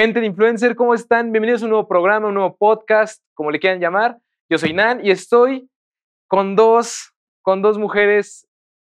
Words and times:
Gente 0.00 0.20
de 0.20 0.26
influencer, 0.26 0.76
¿cómo 0.76 0.94
están? 0.94 1.32
Bienvenidos 1.32 1.60
a 1.60 1.64
un 1.64 1.70
nuevo 1.70 1.88
programa, 1.88 2.28
un 2.28 2.34
nuevo 2.34 2.56
podcast, 2.56 3.20
como 3.34 3.50
le 3.50 3.58
quieran 3.58 3.80
llamar. 3.80 4.18
Yo 4.48 4.56
soy 4.56 4.72
Nan 4.72 5.04
y 5.04 5.10
estoy 5.10 5.68
con 6.28 6.54
dos, 6.54 7.12
con 7.42 7.62
dos 7.62 7.78
mujeres, 7.78 8.46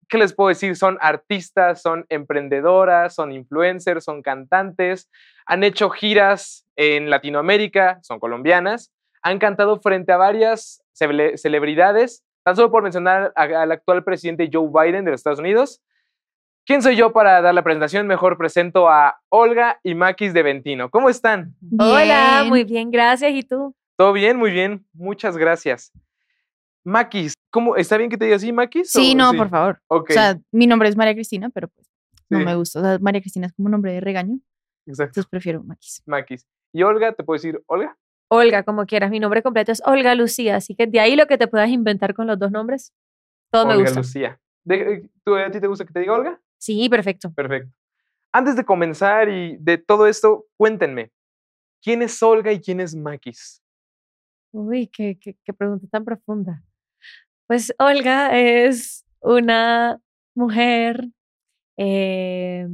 ¿qué 0.09 0.17
les 0.17 0.33
puedo 0.33 0.49
decir? 0.49 0.75
Son 0.75 0.97
artistas, 0.99 1.81
son 1.81 2.05
emprendedoras, 2.09 3.15
son 3.15 3.31
influencers, 3.31 4.03
son 4.03 4.21
cantantes, 4.21 5.09
han 5.45 5.63
hecho 5.63 5.89
giras 5.89 6.67
en 6.75 7.09
Latinoamérica, 7.09 7.99
son 8.01 8.19
colombianas, 8.19 8.91
han 9.21 9.39
cantado 9.39 9.79
frente 9.79 10.11
a 10.11 10.17
varias 10.17 10.83
celebridades, 10.91 12.25
tan 12.43 12.57
solo 12.57 12.71
por 12.71 12.83
mencionar 12.83 13.31
al 13.37 13.71
actual 13.71 14.03
presidente 14.03 14.49
Joe 14.51 14.67
Biden 14.69 15.05
de 15.05 15.11
los 15.11 15.21
Estados 15.21 15.39
Unidos, 15.39 15.81
¿Quién 16.69 16.83
soy 16.83 16.95
yo 16.95 17.11
para 17.11 17.41
dar 17.41 17.55
la 17.55 17.63
presentación? 17.63 18.05
Mejor 18.05 18.37
presento 18.37 18.89
a 18.89 19.19
Olga 19.29 19.79
y 19.81 19.95
Maquis 19.95 20.35
de 20.35 20.43
Ventino. 20.43 20.91
¿Cómo 20.91 21.09
están? 21.09 21.55
Hola, 21.79 22.45
muy 22.47 22.63
bien, 22.63 22.91
gracias. 22.91 23.31
¿Y 23.33 23.41
tú? 23.41 23.75
Todo 23.97 24.13
bien, 24.13 24.37
muy 24.37 24.51
bien. 24.51 24.85
Muchas 24.93 25.35
gracias. 25.35 25.91
Maquis, 26.83 27.33
¿cómo, 27.49 27.75
¿está 27.75 27.97
bien 27.97 28.11
que 28.11 28.17
te 28.17 28.25
diga 28.25 28.37
así, 28.37 28.51
Maquis? 28.53 28.91
Sí, 28.91 29.15
no, 29.15 29.33
por 29.33 29.49
favor. 29.49 29.81
O 29.87 30.05
sea, 30.07 30.39
mi 30.51 30.67
nombre 30.67 30.89
es 30.89 30.95
María 30.95 31.15
Cristina, 31.15 31.49
pero 31.49 31.69
pues 31.69 31.89
no 32.29 32.37
me 32.37 32.53
gusta. 32.53 32.81
O 32.81 32.83
sea, 32.83 32.99
María 32.99 33.21
Cristina 33.21 33.47
es 33.47 33.53
como 33.53 33.65
un 33.65 33.71
nombre 33.71 33.93
de 33.93 34.01
regaño. 34.01 34.37
Exacto. 34.85 35.09
Entonces 35.09 35.25
prefiero 35.27 35.63
Maquis. 35.63 36.03
Maquis. 36.05 36.45
¿Y 36.71 36.83
Olga? 36.83 37.13
¿Te 37.13 37.23
puedo 37.23 37.37
decir 37.37 37.63
Olga? 37.65 37.97
Olga, 38.27 38.61
como 38.61 38.85
quieras. 38.85 39.09
Mi 39.09 39.19
nombre 39.19 39.41
completo 39.41 39.71
es 39.71 39.81
Olga 39.87 40.13
Lucía, 40.13 40.57
así 40.57 40.75
que 40.75 40.85
de 40.85 40.99
ahí 40.99 41.15
lo 41.15 41.25
que 41.25 41.39
te 41.39 41.47
puedas 41.47 41.69
inventar 41.69 42.13
con 42.13 42.27
los 42.27 42.37
dos 42.37 42.51
nombres, 42.51 42.93
todo 43.49 43.65
me 43.65 43.73
gusta. 43.73 43.89
Olga 43.89 44.01
Lucía. 44.01 44.39
¿Tú, 45.23 45.35
¿A 45.35 45.49
ti 45.49 45.59
te 45.59 45.65
gusta 45.65 45.83
que 45.83 45.93
te 45.93 46.01
diga 46.01 46.13
Olga? 46.13 46.39
Sí, 46.59 46.87
perfecto. 46.89 47.33
Perfecto. 47.33 47.73
Antes 48.31 48.55
de 48.55 48.63
comenzar 48.63 49.29
y 49.29 49.57
de 49.57 49.79
todo 49.79 50.05
esto, 50.05 50.45
cuéntenme, 50.55 51.11
¿quién 51.81 52.01
es 52.03 52.21
Olga 52.21 52.51
y 52.51 52.59
quién 52.59 52.79
es 52.79 52.95
Maquis? 52.95 53.63
Uy, 54.51 54.87
qué, 54.87 55.17
qué, 55.19 55.35
qué 55.43 55.53
pregunta 55.53 55.87
tan 55.89 56.05
profunda. 56.05 56.63
Pues 57.47 57.73
Olga 57.79 58.37
es 58.37 59.05
una 59.21 59.99
mujer 60.35 61.09
eh, 61.81 62.67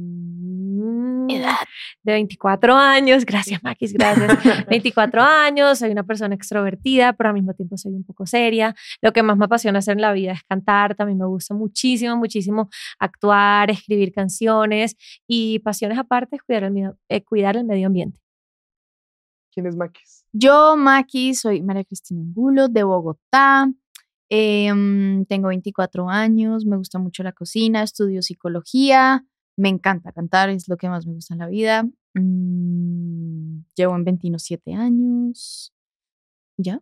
de 2.02 2.12
24 2.12 2.74
años, 2.74 3.24
gracias 3.24 3.62
Maquis, 3.62 3.92
gracias, 3.92 4.26
24 4.68 5.22
años, 5.22 5.78
soy 5.78 5.90
una 5.90 6.02
persona 6.02 6.34
extrovertida, 6.34 7.12
pero 7.12 7.28
al 7.28 7.34
mismo 7.34 7.54
tiempo 7.54 7.76
soy 7.76 7.92
un 7.92 8.02
poco 8.02 8.26
seria. 8.26 8.74
Lo 9.00 9.12
que 9.12 9.22
más 9.22 9.36
me 9.36 9.44
apasiona 9.44 9.78
hacer 9.78 9.94
en 9.94 10.02
la 10.02 10.12
vida 10.12 10.32
es 10.32 10.42
cantar, 10.42 10.96
también 10.96 11.18
me 11.18 11.26
gusta 11.26 11.54
muchísimo, 11.54 12.16
muchísimo 12.16 12.68
actuar, 12.98 13.70
escribir 13.70 14.12
canciones 14.12 14.96
y 15.28 15.60
pasiones 15.60 15.98
aparte 15.98 16.36
es 16.36 16.42
cuidar 16.42 16.64
el 16.64 16.72
medio, 16.72 16.98
eh, 17.08 17.22
cuidar 17.22 17.56
el 17.56 17.64
medio 17.64 17.86
ambiente. 17.86 18.18
¿Quién 19.52 19.66
es 19.66 19.76
Maquis? 19.76 20.24
Yo, 20.32 20.76
Maquis, 20.76 21.40
soy 21.40 21.62
María 21.62 21.84
Cristina 21.84 22.22
Angulo 22.22 22.68
de 22.68 22.82
Bogotá. 22.82 23.70
Em, 24.28 25.24
tengo 25.26 25.48
24 25.48 26.08
años, 26.10 26.66
me 26.66 26.76
gusta 26.76 26.98
mucho 26.98 27.22
la 27.22 27.32
cocina, 27.32 27.82
estudio 27.82 28.22
psicología, 28.22 29.24
me 29.56 29.68
encanta 29.68 30.12
cantar, 30.12 30.50
es 30.50 30.68
lo 30.68 30.76
que 30.76 30.88
más 30.88 31.06
me 31.06 31.14
gusta 31.14 31.34
en 31.34 31.40
la 31.40 31.48
vida. 31.48 31.84
Mm, 32.14 33.64
llevo 33.76 33.94
en 33.96 34.04
27 34.04 34.74
años. 34.74 35.72
¿Ya? 36.58 36.80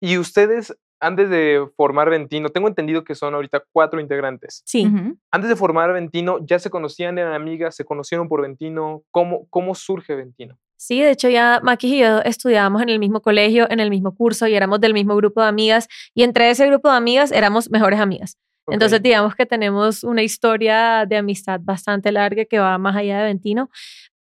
¿Y 0.00 0.16
ustedes, 0.18 0.74
antes 0.98 1.28
de 1.28 1.68
formar 1.76 2.08
Ventino, 2.10 2.48
tengo 2.48 2.68
entendido 2.68 3.04
que 3.04 3.14
son 3.14 3.34
ahorita 3.34 3.64
cuatro 3.72 4.00
integrantes? 4.00 4.62
Sí. 4.64 4.90
Antes 5.30 5.50
de 5.50 5.56
formar 5.56 5.92
Ventino, 5.92 6.38
¿ya 6.44 6.58
se 6.58 6.70
conocían, 6.70 7.18
eran 7.18 7.34
amigas, 7.34 7.76
se 7.76 7.84
conocieron 7.84 8.28
por 8.28 8.42
Ventino? 8.42 9.02
¿Cómo, 9.10 9.46
cómo 9.50 9.74
surge 9.74 10.14
Ventino? 10.14 10.58
Sí, 10.82 10.98
de 11.02 11.10
hecho 11.10 11.28
ya 11.28 11.60
Maquis 11.62 11.92
y 11.92 11.98
yo 11.98 12.20
estudiábamos 12.20 12.80
en 12.80 12.88
el 12.88 12.98
mismo 12.98 13.20
colegio, 13.20 13.70
en 13.70 13.80
el 13.80 13.90
mismo 13.90 14.14
curso 14.14 14.46
y 14.46 14.54
éramos 14.54 14.80
del 14.80 14.94
mismo 14.94 15.14
grupo 15.14 15.42
de 15.42 15.48
amigas 15.48 15.88
y 16.14 16.22
entre 16.22 16.48
ese 16.48 16.66
grupo 16.66 16.88
de 16.90 16.96
amigas 16.96 17.32
éramos 17.32 17.70
mejores 17.70 18.00
amigas. 18.00 18.38
Entonces, 18.66 19.02
digamos 19.02 19.34
que 19.34 19.44
tenemos 19.44 20.04
una 20.04 20.22
historia 20.22 21.04
de 21.06 21.18
amistad 21.18 21.60
bastante 21.62 22.12
larga 22.12 22.46
que 22.46 22.58
va 22.58 22.78
más 22.78 22.96
allá 22.96 23.18
de 23.18 23.24
Ventino, 23.24 23.68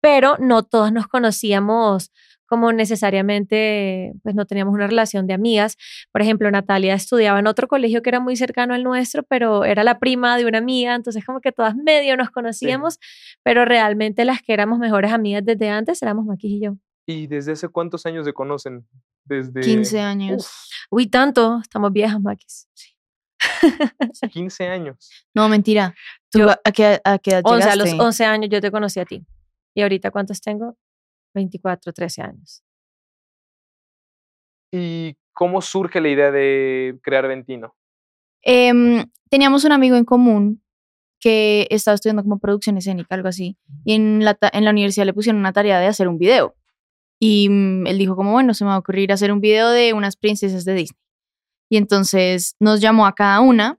pero 0.00 0.36
no 0.40 0.64
todos 0.64 0.90
nos 0.90 1.06
conocíamos 1.06 2.10
como 2.48 2.72
necesariamente, 2.72 4.14
pues 4.22 4.34
no 4.34 4.46
teníamos 4.46 4.74
una 4.74 4.86
relación 4.86 5.26
de 5.26 5.34
amigas. 5.34 5.76
Por 6.10 6.22
ejemplo, 6.22 6.50
Natalia 6.50 6.94
estudiaba 6.94 7.38
en 7.38 7.46
otro 7.46 7.68
colegio 7.68 8.02
que 8.02 8.08
era 8.08 8.20
muy 8.20 8.36
cercano 8.36 8.74
al 8.74 8.82
nuestro, 8.82 9.22
pero 9.22 9.64
era 9.64 9.84
la 9.84 9.98
prima 9.98 10.36
de 10.38 10.46
una 10.46 10.58
amiga, 10.58 10.94
entonces 10.94 11.24
como 11.24 11.40
que 11.40 11.52
todas 11.52 11.76
medio 11.76 12.16
nos 12.16 12.30
conocíamos, 12.30 12.98
pero 13.42 13.64
realmente 13.64 14.24
las 14.24 14.40
que 14.42 14.54
éramos 14.54 14.78
mejores 14.78 15.12
amigas 15.12 15.44
desde 15.44 15.68
antes 15.68 16.02
éramos 16.02 16.24
Maquis 16.24 16.52
y 16.52 16.60
yo. 16.60 16.76
¿Y 17.06 17.26
desde 17.26 17.52
hace 17.52 17.68
cuántos 17.68 18.06
años 18.06 18.24
se 18.24 18.32
conocen? 18.32 18.86
Desde... 19.24 19.60
15 19.60 20.00
años. 20.00 20.70
Uy, 20.90 21.06
tanto, 21.06 21.60
estamos 21.62 21.92
viejas, 21.92 22.20
Maquis. 22.20 22.66
Sí. 22.72 22.94
15 24.32 24.68
años. 24.68 25.10
No, 25.34 25.48
mentira. 25.48 25.94
¿Tú 26.30 26.48
a, 26.48 26.72
qué, 26.72 27.00
a 27.04 27.18
qué 27.18 27.30
edad 27.30 27.42
11, 27.44 27.68
A 27.68 27.76
los 27.76 27.92
11 27.92 28.24
años 28.24 28.50
yo 28.50 28.60
te 28.60 28.70
conocí 28.70 29.00
a 29.00 29.04
ti. 29.04 29.24
¿Y 29.74 29.82
ahorita 29.82 30.10
cuántos 30.10 30.40
tengo? 30.40 30.76
24, 31.34 31.92
13 31.92 32.22
años. 32.22 32.62
¿Y 34.72 35.16
cómo 35.32 35.60
surge 35.60 36.00
la 36.00 36.08
idea 36.08 36.30
de 36.30 36.98
crear 37.02 37.26
Ventino? 37.26 37.74
Em, 38.42 39.04
teníamos 39.30 39.64
un 39.64 39.72
amigo 39.72 39.96
en 39.96 40.04
común 40.04 40.62
que 41.20 41.66
estaba 41.70 41.94
estudiando 41.94 42.22
como 42.22 42.38
producción 42.38 42.76
escénica, 42.76 43.14
algo 43.14 43.28
así, 43.28 43.56
y 43.84 43.94
en 43.94 44.24
la, 44.24 44.38
en 44.52 44.64
la 44.64 44.70
universidad 44.70 45.06
le 45.06 45.14
pusieron 45.14 45.40
una 45.40 45.52
tarea 45.52 45.80
de 45.80 45.86
hacer 45.86 46.08
un 46.08 46.18
video. 46.18 46.54
Y 47.20 47.48
mm, 47.48 47.86
él 47.86 47.98
dijo 47.98 48.14
como, 48.14 48.32
bueno, 48.32 48.54
se 48.54 48.64
me 48.64 48.68
va 48.68 48.76
a 48.76 48.78
ocurrir 48.78 49.12
hacer 49.12 49.32
un 49.32 49.40
video 49.40 49.70
de 49.70 49.92
unas 49.92 50.16
princesas 50.16 50.64
de 50.64 50.74
Disney. 50.74 51.00
Y 51.70 51.76
entonces 51.76 52.56
nos 52.60 52.80
llamó 52.80 53.06
a 53.06 53.14
cada 53.14 53.40
una, 53.40 53.78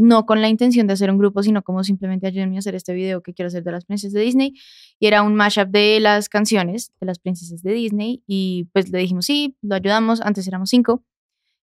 no 0.00 0.24
con 0.26 0.40
la 0.40 0.48
intención 0.48 0.86
de 0.86 0.94
hacer 0.94 1.10
un 1.10 1.18
grupo, 1.18 1.42
sino 1.42 1.62
como 1.62 1.84
simplemente 1.84 2.26
ayúdenme 2.26 2.56
a 2.56 2.60
hacer 2.60 2.74
este 2.74 2.94
video 2.94 3.22
que 3.22 3.34
quiero 3.34 3.48
hacer 3.48 3.62
de 3.62 3.72
las 3.72 3.84
princesas 3.84 4.12
de 4.14 4.20
Disney. 4.20 4.54
Y 4.98 5.06
era 5.06 5.22
un 5.22 5.34
mashup 5.34 5.68
de 5.68 6.00
las 6.00 6.28
canciones 6.28 6.92
de 7.00 7.06
las 7.06 7.18
princesas 7.18 7.62
de 7.62 7.72
Disney. 7.72 8.22
Y 8.26 8.68
pues 8.72 8.90
le 8.90 8.98
dijimos, 8.98 9.26
sí, 9.26 9.56
lo 9.62 9.74
ayudamos. 9.74 10.20
Antes 10.22 10.48
éramos 10.48 10.70
cinco. 10.70 11.04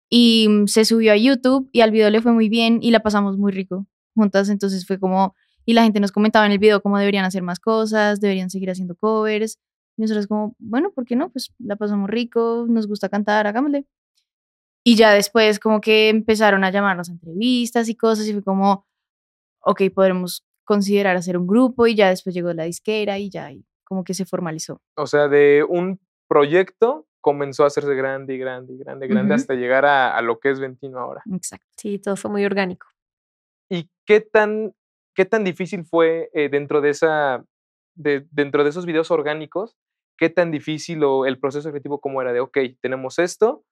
Y 0.10 0.48
mm, 0.50 0.68
se 0.68 0.86
subió 0.86 1.14
a 1.14 1.18
YouTube 1.18 1.70
y 1.72 1.82
al 1.82 1.92
video 1.92 2.10
le 2.10 2.22
fue 2.22 2.34
muy 2.34 2.50
bien 2.50 2.80
y 2.82 2.92
la 2.92 3.00
pasamos 3.02 3.38
muy 3.38 3.52
rico 3.52 3.88
juntas. 4.16 4.50
Entonces 4.50 4.86
fue 4.86 5.00
como, 5.00 5.36
y 5.66 5.74
la 5.74 5.84
gente 5.84 6.00
nos 6.00 6.12
comentaba 6.12 6.46
en 6.46 6.52
el 6.52 6.60
video 6.60 6.82
cómo 6.82 6.98
deberían 6.98 7.26
hacer 7.26 7.42
más 7.42 7.60
cosas, 7.60 8.20
deberían 8.20 8.50
seguir 8.50 8.70
haciendo 8.70 8.96
covers. 8.96 9.60
Y 9.98 10.02
nosotros 10.02 10.28
como, 10.28 10.56
bueno, 10.60 10.92
¿por 10.92 11.06
qué 11.06 11.16
no? 11.16 11.30
Pues 11.30 11.54
la 11.60 11.78
pasamos 11.78 12.10
rico, 12.10 12.66
nos 12.68 12.88
gusta 12.88 13.10
cantar, 13.10 13.48
hagámosle. 13.48 13.86
Y 14.88 14.96
ya 14.96 15.14
después 15.14 15.60
como 15.60 15.82
que 15.82 16.10
empezaron 16.10 16.64
a 16.64 16.70
llamarnos 16.70 17.10
a 17.10 17.14
entrevistas 17.14 17.90
y 17.90 17.96
cosas 17.96 18.28
y 18.28 18.34
fue 18.34 18.44
como, 18.44 18.86
ok, 19.62 19.82
podremos 19.94 20.46
considerar 20.64 21.18
hacer 21.18 21.38
un 21.38 21.48
grupo 21.48 21.88
y 21.88 21.96
ya 21.96 22.10
después 22.10 22.36
llegó 22.36 22.54
la 22.54 22.66
disquera 22.66 23.18
y 23.18 23.32
ya 23.32 23.50
como 23.84 24.04
que 24.04 24.14
se 24.14 24.26
formalizó. 24.26 24.82
O 24.96 25.08
sea, 25.08 25.28
de 25.28 25.66
un 25.68 26.00
proyecto 26.28 27.08
comenzó 27.20 27.64
a 27.64 27.68
hacerse 27.68 27.96
grande 27.96 28.36
y 28.36 28.38
grande 28.38 28.74
y 28.74 28.78
grande 28.78 29.08
y 29.08 29.10
grande 29.10 29.34
hasta 29.34 29.56
llegar 29.56 29.86
a, 29.86 30.22
lo 30.22 30.40
que 30.40 30.52
es 30.52 30.60
Ventino 30.60 31.00
ahora. 31.00 31.24
Exacto. 31.34 31.66
Sí, 31.76 31.98
todo 31.98 32.16
fue 32.16 32.30
muy 32.30 32.46
orgánico. 32.46 32.86
¿Y 33.68 33.90
qué 34.06 34.22
tan, 34.22 34.76
qué 35.16 35.26
tan 35.26 35.44
difícil 35.44 35.84
fue 35.84 36.30
eh, 36.34 36.50
dentro, 36.50 36.82
de 36.82 36.92
esa, 36.92 37.44
de, 37.96 38.28
dentro 38.30 38.64
de 38.64 38.70
esos 38.70 38.86
videos 38.86 39.10
orgánicos? 39.10 39.76
¿Qué 40.16 40.30
tan 40.30 40.52
difícil 40.52 41.04
o 41.04 41.26
el 41.26 41.40
proceso 41.40 41.72
creativo 41.72 42.00
como 42.00 42.22
era 42.22 42.32
de, 42.32 42.42
ok, 42.42 42.58
tenemos 42.80 43.18
esto, 43.18 43.64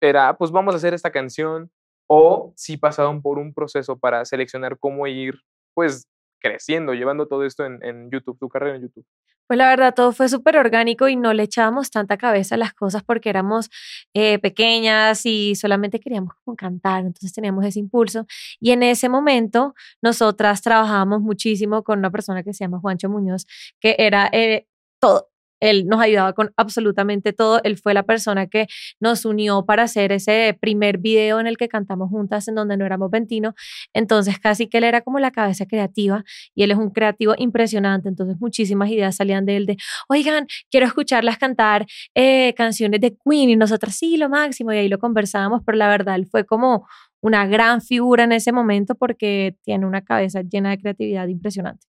era, 0.00 0.36
pues 0.36 0.50
vamos 0.50 0.74
a 0.74 0.78
hacer 0.78 0.94
esta 0.94 1.10
canción, 1.10 1.70
o 2.08 2.52
si 2.56 2.76
pasaron 2.76 3.22
por 3.22 3.38
un 3.38 3.52
proceso 3.52 3.98
para 3.98 4.24
seleccionar 4.24 4.78
cómo 4.78 5.06
ir, 5.06 5.40
pues, 5.74 6.08
creciendo, 6.40 6.94
llevando 6.94 7.26
todo 7.26 7.44
esto 7.44 7.64
en, 7.64 8.10
YouTube, 8.10 8.38
tu 8.38 8.48
carrera 8.48 8.76
en 8.76 8.82
YouTube. 8.82 9.04
Pues 9.48 9.58
la 9.58 9.68
verdad, 9.68 9.94
todo 9.94 10.12
fue 10.12 10.28
súper 10.28 10.56
orgánico 10.56 11.08
y 11.08 11.14
no 11.14 11.32
le 11.32 11.44
echábamos 11.44 11.90
tanta 11.90 12.16
cabeza 12.16 12.56
a 12.56 12.58
las 12.58 12.74
cosas 12.74 13.04
porque 13.04 13.30
éramos 13.30 13.70
eh, 14.12 14.40
pequeñas 14.40 15.24
y 15.24 15.54
solamente 15.54 16.00
queríamos 16.00 16.34
cantar, 16.56 17.00
entonces 17.00 17.32
teníamos 17.32 17.64
ese 17.64 17.78
impulso. 17.78 18.26
Y 18.60 18.72
en 18.72 18.82
ese 18.82 19.08
momento, 19.08 19.74
nosotras 20.02 20.62
trabajábamos 20.62 21.20
muchísimo 21.20 21.84
con 21.84 22.00
una 22.00 22.10
persona 22.10 22.42
que 22.42 22.52
se 22.52 22.64
llama 22.64 22.80
Juancho 22.80 23.08
Muñoz, 23.08 23.46
que 23.80 23.94
era 23.98 24.28
eh, 24.32 24.66
todo, 25.00 25.30
él 25.60 25.86
nos 25.86 26.00
ayudaba 26.00 26.32
con 26.32 26.52
absolutamente 26.56 27.32
todo. 27.32 27.60
Él 27.64 27.78
fue 27.78 27.94
la 27.94 28.02
persona 28.02 28.46
que 28.46 28.66
nos 29.00 29.24
unió 29.24 29.64
para 29.64 29.84
hacer 29.84 30.12
ese 30.12 30.56
primer 30.60 30.98
video 30.98 31.40
en 31.40 31.46
el 31.46 31.56
que 31.56 31.68
cantamos 31.68 32.10
juntas, 32.10 32.48
en 32.48 32.54
donde 32.54 32.76
no 32.76 32.84
éramos 32.84 33.10
ventino. 33.10 33.54
Entonces, 33.94 34.38
casi 34.38 34.68
que 34.68 34.78
él 34.78 34.84
era 34.84 35.00
como 35.00 35.18
la 35.18 35.30
cabeza 35.30 35.66
creativa 35.66 36.24
y 36.54 36.62
él 36.62 36.70
es 36.70 36.78
un 36.78 36.90
creativo 36.90 37.34
impresionante. 37.38 38.08
Entonces, 38.08 38.36
muchísimas 38.40 38.90
ideas 38.90 39.16
salían 39.16 39.46
de 39.46 39.56
él 39.56 39.66
de, 39.66 39.76
oigan, 40.08 40.46
quiero 40.70 40.86
escucharlas 40.86 41.38
cantar 41.38 41.86
eh, 42.14 42.54
canciones 42.54 43.00
de 43.00 43.16
Queen 43.24 43.50
y 43.50 43.56
nosotras 43.56 43.96
sí, 43.96 44.16
lo 44.16 44.28
máximo. 44.28 44.72
Y 44.72 44.78
ahí 44.78 44.88
lo 44.88 44.98
conversábamos, 44.98 45.62
pero 45.64 45.78
la 45.78 45.88
verdad, 45.88 46.16
él 46.16 46.26
fue 46.26 46.44
como 46.44 46.86
una 47.20 47.46
gran 47.46 47.80
figura 47.80 48.24
en 48.24 48.32
ese 48.32 48.52
momento 48.52 48.94
porque 48.94 49.56
tiene 49.64 49.86
una 49.86 50.02
cabeza 50.02 50.42
llena 50.42 50.70
de 50.70 50.78
creatividad 50.78 51.26
impresionante. 51.28 51.86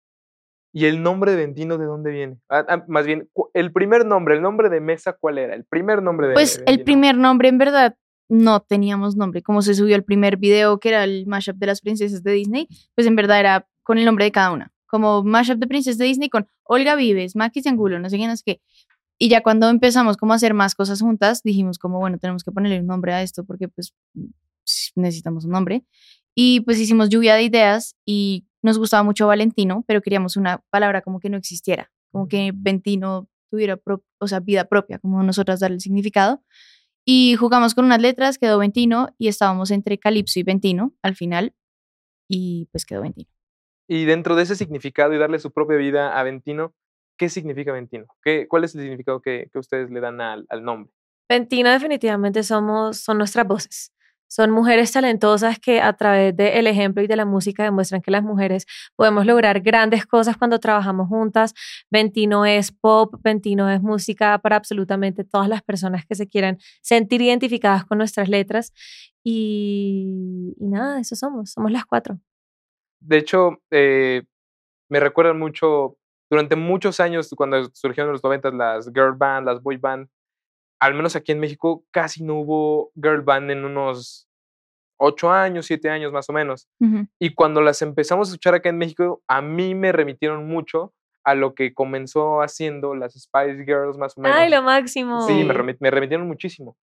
¿Y 0.74 0.86
el 0.86 1.04
nombre 1.04 1.32
de 1.32 1.38
Ventino 1.38 1.78
de 1.78 1.86
dónde 1.86 2.12
viene? 2.12 2.38
Ah, 2.50 2.66
ah, 2.68 2.84
más 2.88 3.06
bien, 3.06 3.30
el 3.54 3.74
primer 3.74 4.06
nombre, 4.06 4.36
el 4.36 4.42
nombre 4.42 4.70
de 4.70 4.80
mesa, 4.80 5.14
¿cuál 5.14 5.38
era? 5.38 5.54
El 5.54 5.66
primer 5.66 6.02
nombre 6.02 6.28
de 6.28 6.34
Pues 6.34 6.64
el 6.66 6.84
primer 6.84 7.18
nombre, 7.18 7.50
en 7.50 7.58
verdad, 7.58 7.96
no 8.30 8.62
teníamos 8.62 9.18
nombre. 9.18 9.42
Como 9.42 9.62
se 9.62 9.76
subió 9.76 9.96
el 9.96 10.06
primer 10.06 10.38
video, 10.38 10.80
que 10.80 10.90
era 10.90 11.04
el 11.04 11.28
mashup 11.28 11.58
de 11.58 11.68
las 11.68 11.82
princesas 11.82 12.24
de 12.24 12.32
Disney, 12.32 12.68
pues 12.96 13.06
en 13.06 13.16
verdad 13.18 13.40
era 13.40 13.68
con 13.84 13.98
el 13.98 14.06
nombre 14.06 14.26
de 14.26 14.32
cada 14.32 14.52
una. 14.52 14.72
Como 14.88 15.24
mashup 15.24 15.58
de 15.58 15.68
princesas 15.68 15.98
de 15.98 16.06
Disney 16.06 16.30
con 16.30 16.48
Olga 16.64 16.96
Vives, 16.96 17.36
Maki 17.36 17.62
Angulo, 17.68 18.00
no 18.00 18.10
sé 18.10 18.18
quién 18.18 18.30
es 18.30 18.42
qué. 18.42 18.62
Y 19.18 19.30
ya 19.30 19.42
cuando 19.42 19.70
empezamos 19.70 20.16
como 20.18 20.32
a 20.34 20.38
hacer 20.38 20.54
más 20.54 20.74
cosas 20.74 21.02
juntas, 21.02 21.44
dijimos 21.44 21.78
como, 21.78 22.00
bueno, 22.00 22.18
tenemos 22.18 22.44
que 22.44 22.52
ponerle 22.52 22.80
un 22.80 22.88
nombre 22.88 23.14
a 23.14 23.22
esto 23.22 23.44
porque 23.44 23.68
pues 23.68 23.94
necesitamos 24.96 25.46
un 25.46 25.52
nombre. 25.52 25.84
Y 26.34 26.62
pues 26.62 26.80
hicimos 26.80 27.10
lluvia 27.10 27.36
de 27.36 27.44
ideas 27.44 27.96
y 28.06 28.46
nos 28.62 28.78
gustaba 28.78 29.04
mucho 29.04 29.28
Valentino, 29.28 29.84
pero 29.88 30.02
queríamos 30.02 30.38
una 30.38 30.64
palabra 30.70 31.02
como 31.02 31.20
que 31.20 31.30
no 31.30 31.38
existiera, 31.38 31.92
como 32.12 32.28
que 32.28 32.52
Ventino 32.54 33.28
tuviera 33.50 33.78
pro- 33.78 34.04
o 34.20 34.28
sea, 34.28 34.40
vida 34.40 34.66
propia, 34.66 35.00
como 35.00 35.22
nosotras 35.24 35.60
darle 35.60 35.76
el 35.76 35.82
significado. 35.82 36.44
Y 37.06 37.36
jugamos 37.36 37.74
con 37.74 37.86
unas 37.86 38.00
letras, 38.02 38.38
quedó 38.38 38.60
Ventino 38.60 39.10
y 39.18 39.28
estábamos 39.28 39.72
entre 39.72 39.98
Calipso 39.98 40.40
y 40.40 40.44
Ventino 40.44 40.94
al 41.02 41.16
final 41.16 41.54
y 42.30 42.68
pues 42.72 42.86
quedó 42.86 43.02
Ventino. 43.02 43.30
Y 43.90 44.06
dentro 44.06 44.36
de 44.36 44.44
ese 44.44 44.56
significado 44.56 45.14
y 45.14 45.18
darle 45.18 45.40
su 45.40 45.52
propia 45.52 45.78
vida 45.78 46.18
a 46.18 46.24
Ventino, 46.24 46.74
¿qué 47.18 47.28
significa 47.30 47.74
Ventino? 47.74 48.06
¿Qué, 48.24 48.48
¿Cuál 48.48 48.64
es 48.64 48.76
el 48.76 48.82
significado 48.82 49.22
que, 49.22 49.50
que 49.52 49.60
ustedes 49.60 49.90
le 49.90 50.00
dan 50.00 50.22
al, 50.22 50.46
al 50.50 50.64
nombre? 50.64 50.94
Ventino 51.28 51.70
definitivamente 51.70 52.44
somos, 52.44 52.98
son 52.98 53.18
nuestras 53.18 53.48
voces. 53.48 53.94
Son 54.32 54.50
mujeres 54.50 54.94
talentosas 54.94 55.60
que 55.60 55.82
a 55.82 55.92
través 55.92 56.34
del 56.34 56.66
ejemplo 56.66 57.04
y 57.04 57.08
de 57.08 57.18
la 57.18 57.26
música 57.26 57.66
demuestran 57.66 58.02
que 58.02 58.12
las 58.12 58.24
mujeres 58.24 58.66
podemos 58.96 59.26
lograr 59.26 59.60
grandes 59.60 60.06
cosas 60.06 60.38
cuando 60.38 60.58
trabajamos 60.58 61.10
juntas. 61.10 61.54
Ventino 61.90 62.46
es 62.46 62.72
pop, 62.72 63.14
Ventino 63.22 63.70
es 63.70 63.82
música 63.82 64.40
para 64.40 64.56
absolutamente 64.56 65.26
todas 65.26 65.50
las 65.50 65.62
personas 65.64 66.06
que 66.06 66.16
se 66.16 66.30
quieran 66.30 66.60
sentir 66.82 67.22
identificadas 67.22 67.84
con 67.84 67.98
nuestras 67.98 68.30
letras. 68.30 68.72
Y, 69.22 70.56
y 70.58 70.68
nada, 70.70 71.02
eso 71.02 71.18
somos, 71.18 71.52
somos 71.52 71.70
las 71.70 71.84
cuatro. 71.84 72.18
De 73.02 73.18
hecho, 73.18 73.62
eh, 73.70 74.24
me 74.88 75.02
recuerdan 75.02 75.40
mucho, 75.40 75.98
durante 76.30 76.56
muchos 76.56 77.02
años, 77.02 77.30
cuando 77.36 77.66
surgieron 77.74 78.08
en 78.08 78.14
los 78.14 78.24
90 78.24 78.52
las 78.52 78.86
girl 78.94 79.14
band, 79.14 79.46
las 79.46 79.62
boy 79.62 79.76
band, 79.76 80.08
al 80.82 80.96
menos 80.96 81.16
aquí 81.16 81.32
en 81.32 81.40
México 81.40 81.86
casi 81.92 82.24
no 82.24 82.40
hubo 82.40 82.92
girl 82.96 83.22
band 83.22 83.52
en 83.52 83.64
unos 83.66 84.28
ocho 84.98 85.32
años, 85.32 85.68
siete 85.68 85.90
años 85.92 86.12
más 86.12 86.28
o 86.30 86.34
menos. 86.34 86.68
Y 87.20 87.34
cuando 87.36 87.62
las 87.62 87.82
empezamos 87.84 88.28
a 88.28 88.32
escuchar 88.32 88.56
acá 88.56 88.70
en 88.70 88.80
México, 88.80 89.22
a 89.28 89.42
mí 89.42 89.76
me 89.76 89.92
remitieron 89.92 90.48
mucho 90.48 90.94
a 91.24 91.36
lo 91.36 91.54
que 91.54 91.76
comenzó 91.76 92.42
haciendo 92.42 92.96
las 92.96 93.14
Spice 93.14 93.64
Girls 93.64 93.98
más 93.98 94.18
o 94.18 94.22
menos. 94.22 94.36
¡Ay, 94.36 94.50
lo 94.50 94.64
máximo! 94.64 95.22
Sí, 95.28 95.44
me, 95.44 95.78
me 95.80 95.92
remitieron 95.92 96.28
muchísimo. 96.28 96.76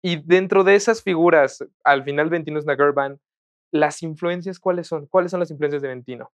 Y 0.00 0.22
dentro 0.22 0.62
de 0.62 0.76
esas 0.76 1.02
figuras, 1.02 1.64
al 1.82 2.04
final 2.04 2.30
Ventino 2.30 2.58
es 2.58 2.64
una 2.64 2.76
girl 2.76 2.92
band, 2.92 3.18
¿las 3.72 4.02
influencias 4.04 4.60
cuáles 4.60 4.86
son? 4.86 5.06
¿Cuáles 5.06 5.32
son 5.32 5.40
las 5.40 5.50
influencias 5.50 5.82
de 5.82 5.88
Ventino? 5.88 6.30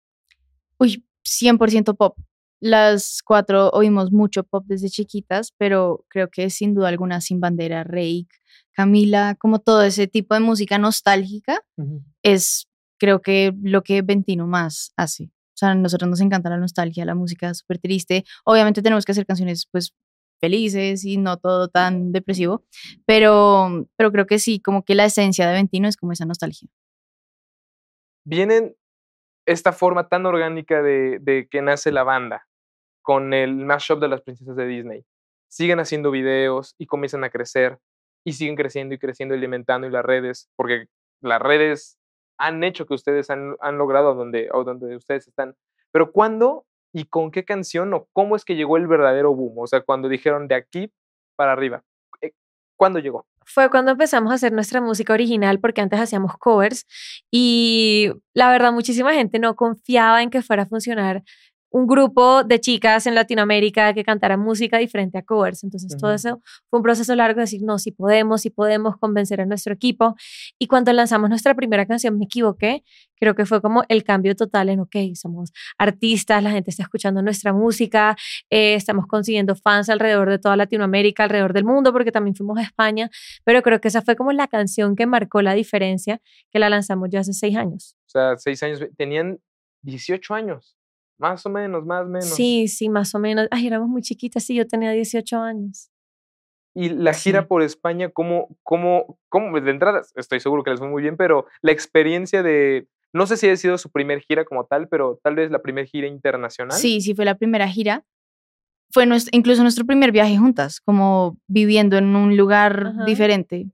Uy, 0.79 1.07
100% 1.25 1.97
pop. 1.97 2.19
Las 2.67 3.21
cuatro 3.23 3.69
oímos 3.75 4.11
mucho 4.11 4.43
pop 4.43 4.65
desde 4.67 4.89
chiquitas, 4.89 5.53
pero 5.59 6.07
creo 6.09 6.31
que 6.31 6.49
sin 6.49 6.73
duda 6.73 6.89
alguna 6.89 7.21
Sin 7.21 7.39
Bandera, 7.39 7.85
Reik, 7.85 8.33
Camila, 8.73 9.37
como 9.39 9.59
todo 9.59 9.83
ese 9.83 10.07
tipo 10.07 10.33
de 10.33 10.41
música 10.41 10.79
nostálgica 10.79 11.63
es 12.23 12.67
creo 12.99 13.21
que 13.21 13.53
lo 13.63 13.83
que 13.83 14.01
Ventino 14.01 14.47
más 14.47 14.95
hace. 14.97 15.25
O 15.25 15.57
sea, 15.57 15.73
a 15.73 15.75
nosotros 15.75 16.09
nos 16.09 16.23
encanta 16.23 16.49
la 16.49 16.57
nostalgia, 16.57 17.05
la 17.05 17.15
música 17.15 17.53
súper 17.53 17.81
triste. 17.81 18.25
Obviamente 18.47 18.81
tenemos 18.81 19.05
que 19.05 19.13
hacer 19.13 19.27
canciones 19.27 19.69
pues 19.71 19.93
felices 20.41 21.05
y 21.05 21.19
no 21.19 21.37
todo 21.37 21.69
tan 21.69 22.13
depresivo, 22.13 22.65
pero, 23.05 23.87
pero 23.97 24.11
creo 24.11 24.25
que 24.25 24.39
sí, 24.39 24.59
como 24.59 24.87
que 24.87 24.95
la 24.95 25.05
esencia 25.05 25.47
de 25.47 25.53
Ventino 25.53 25.87
es 25.87 25.99
como 25.99 26.13
esa 26.13 26.25
nostalgia. 26.25 26.71
Vienen 28.25 28.75
esta 29.45 29.73
forma 29.73 30.09
tan 30.09 30.25
orgánica 30.25 30.81
de, 30.81 31.19
de 31.21 31.47
que 31.51 31.61
nace 31.61 31.93
la 31.93 32.05
banda 32.05 32.47
con 33.05 33.35
el 33.35 33.55
mashup 33.55 34.01
de 34.01 34.09
las 34.09 34.23
princesas 34.23 34.57
de 34.57 34.67
Disney. 34.67 35.05
Siguen 35.49 35.79
haciendo 35.79 36.11
videos 36.11 36.75
y 36.79 36.87
comienzan 36.87 37.23
a 37.23 37.31
crecer 37.31 37.79
y 38.25 38.33
siguen 38.33 38.57
creciendo 38.57 38.95
y 38.95 38.99
creciendo, 38.99 39.35
y 39.35 39.39
alimentando 39.39 39.87
y 39.87 39.91
las 39.91 40.05
redes, 40.05 40.49
porque 40.57 40.87
las 41.21 41.41
redes 41.41 41.99
han 42.39 42.65
hecho 42.65 42.87
que 42.87 42.95
ustedes 42.95 43.29
han, 43.29 43.57
han 43.61 43.77
logrado 43.77 44.15
donde, 44.15 44.49
o 44.53 44.65
donde 44.65 44.97
ustedes 44.97 45.29
están. 45.29 45.55
Pero 45.93 46.11
¿cuándo 46.11 46.65
y 46.93 47.05
con 47.05 47.31
qué 47.31 47.45
canción 47.45 47.93
o 47.93 48.09
cómo 48.13 48.37
es 48.37 48.45
que 48.45 48.57
llegó 48.57 48.79
el 48.79 48.87
verdadero 48.87 49.35
boom? 49.35 49.59
O 49.59 49.67
sea, 49.67 49.83
cuando 49.83 50.09
dijeron 50.09 50.49
de 50.49 50.55
aquí 50.55 50.91
para 51.37 51.53
arriba. 51.53 51.85
eh, 52.23 52.33
¿Cuándo 52.77 52.99
llegó? 52.99 53.27
fue 53.47 53.71
cuando 53.71 53.93
empezamos 53.93 54.33
a 54.33 54.37
hacer 54.37 54.53
nuestra 54.53 54.81
música 54.81 55.13
original, 55.13 55.61
porque 55.61 55.81
antes 55.81 56.01
hacíamos 56.01 56.37
covers 56.39 56.87
y 57.31 58.11
la 58.33 58.51
verdad 58.51 58.73
muchísima 58.73 59.13
gente 59.15 59.39
no 59.39 59.55
confiaba 59.55 60.23
en 60.23 60.31
que 60.31 60.43
fuera 60.43 60.63
a 60.65 60.67
funcionar 60.67 61.23
un 61.75 61.89
grupo 61.89 62.45
de 62.45 62.61
chicas 62.61 63.07
en 63.09 63.17
Latinoamérica 63.17 63.93
que 63.95 64.05
cantaran 64.05 64.39
música 64.39 64.79
diferente 64.79 65.19
a 65.19 65.23
covers. 65.23 65.65
Entonces 65.65 65.97
todo 65.99 66.13
eso 66.15 66.41
fue 66.71 66.79
un 66.79 66.85
proceso 66.85 67.15
largo 67.17 67.39
de 67.39 67.43
decir, 67.43 67.63
no, 67.65 67.81
si 67.81 67.91
podemos, 67.91 68.43
si 68.43 68.51
podemos 68.51 68.97
convencer 68.97 69.41
a 69.41 69.45
nuestro 69.47 69.75
equipo. 69.75 70.15
Y 70.57 70.69
cuando 70.69 70.93
lanzamos 70.93 71.29
nuestra 71.29 71.55
primera 71.55 71.85
canción, 71.85 72.17
me 72.17 72.27
equivoqué, 72.27 72.85
creo 73.19 73.35
que 73.35 73.45
fue 73.45 73.61
como 73.61 73.83
el 73.89 74.05
cambio 74.05 74.37
total 74.37 74.69
en, 74.69 74.81
ok, 74.81 74.95
somos 75.15 75.53
artistas, 75.77 76.43
la 76.45 76.53
gente 76.53 76.71
está 76.71 76.85
escuchando 76.85 77.23
nuestra 77.23 77.53
música, 77.53 78.17
eh, 78.51 78.75
estamos 78.75 79.07
consiguiendo 79.09 79.57
fans 79.57 79.89
alrededor 79.89 80.31
de 80.31 80.39
toda 80.39 80.57
Latinoamérica, 80.57 81.25
alrededor 81.25 81.55
del 81.55 81.65
mundo, 81.65 81.93
porque 81.93 82.13
también 82.13 82.37
fuimos 82.37 82.59
a 82.59 82.63
España 82.63 83.11
pero 83.45 83.63
creo 83.63 83.81
que 83.81 83.89
esa 83.89 84.03
fue 84.03 84.17
como 84.17 84.33
la 84.33 84.49
canción 84.49 84.97
que 84.97 85.07
marcó 85.07 85.43
la 85.43 85.55
diferencia, 85.55 86.21
que 86.51 86.59
la 86.59 86.69
lanzamos 86.69 87.09
ya 87.11 87.21
hace 87.21 87.33
seis 87.33 87.57
años. 87.57 87.97
O 88.07 88.11
sea, 88.11 88.37
seis 88.37 88.63
años, 88.63 88.85
tenían 88.97 89.41
18 89.83 90.35
años, 90.35 90.77
más 91.19 91.45
o 91.47 91.51
menos, 91.51 91.85
más 91.85 92.03
o 92.05 92.09
menos. 92.09 92.29
Sí, 92.29 92.69
sí, 92.69 92.89
más 92.89 93.15
o 93.15 93.19
menos. 93.19 93.47
Ay, 93.51 93.67
éramos 93.67 93.89
muy 93.89 94.03
chiquitas, 94.03 94.45
sí, 94.45 94.55
yo 94.55 94.67
tenía 94.67 94.91
18 94.93 95.39
años. 95.41 95.91
Y 96.77 96.89
la 96.89 97.13
gira 97.15 97.43
Sí. 97.43 97.47
por 97.49 97.63
España, 97.63 98.11
¿cómo, 98.11 98.49
cómo, 98.65 99.19
cómo, 99.29 99.61
de 99.61 99.71
entrada, 99.71 100.03
estoy 100.17 100.41
seguro 100.41 100.65
que 100.65 100.71
les 100.71 100.81
fue 100.81 100.89
muy 100.89 101.03
bien, 101.03 101.17
pero 101.17 101.47
la 101.63 101.71
experiencia 101.71 102.43
de, 102.43 102.89
no 103.13 103.27
sé 103.27 103.37
si 103.37 103.49
ha 103.49 103.57
sido 103.57 103.79
su 103.79 103.91
primer 103.91 104.21
gira 104.23 104.45
como 104.45 104.65
tal, 104.67 104.89
pero 104.89 105.21
tal 105.23 105.37
vez 105.37 105.53
la 105.53 105.63
primera 105.63 105.87
gira 105.87 106.09
internacional. 106.09 106.77
Sí, 106.77 107.01
sí 107.01 107.15
fue 107.15 107.25
la 107.25 107.37
primera 107.37 107.69
gira. 107.69 108.05
Fue 108.91 109.07
incluso 109.33 109.63
nuestro 109.63 109.85
primer 109.85 110.11
viaje 110.13 110.37
juntas, 110.37 110.81
como 110.81 111.37
viviendo 111.49 111.97
en 111.97 112.15
un 112.17 112.37
lugar 112.37 112.89
Ajá. 112.89 113.05
diferente. 113.05 113.67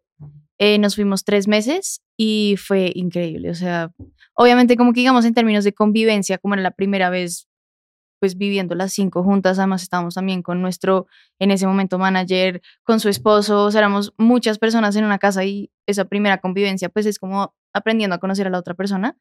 Eh, 0.59 0.78
nos 0.78 0.94
fuimos 0.94 1.25
tres 1.25 1.49
meses 1.49 2.02
y 2.18 2.56
fue 2.59 2.92
increíble. 2.94 3.49
O 3.50 3.54
sea, 3.54 3.90
obviamente 4.40 4.75
como 4.75 4.94
que 4.94 5.00
digamos 5.00 5.26
en 5.26 5.35
términos 5.35 5.64
de 5.64 5.75
convivencia, 5.75 6.38
como 6.38 6.54
era 6.54 6.62
la 6.62 6.70
primera 6.70 7.11
vez 7.11 7.47
pues 8.18 8.38
viviendo 8.38 8.75
las 8.75 8.92
cinco 8.94 9.23
juntas, 9.23 9.59
además 9.59 9.82
estábamos 9.82 10.14
también 10.14 10.42
con 10.42 10.62
nuestro, 10.62 11.06
en 11.38 11.50
ese 11.50 11.66
momento, 11.66 11.99
manager, 11.99 12.62
con 12.82 13.00
su 13.00 13.11
esposo, 13.11 13.68
éramos 13.70 14.14
muchas 14.16 14.59
personas 14.59 14.97
en 14.97 15.04
una 15.04 15.18
casa 15.18 15.44
y 15.44 15.70
esa 15.87 16.06
primera 16.06 16.38
convivencia 16.38 16.88
pues 16.88 17.04
es 17.04 17.18
como 17.18 17.54
aprendiendo 17.75 18.16
a 18.16 18.18
conocer 18.18 18.47
a 18.47 18.50
la 18.50 18.59
otra 18.59 18.73
persona, 18.75 19.18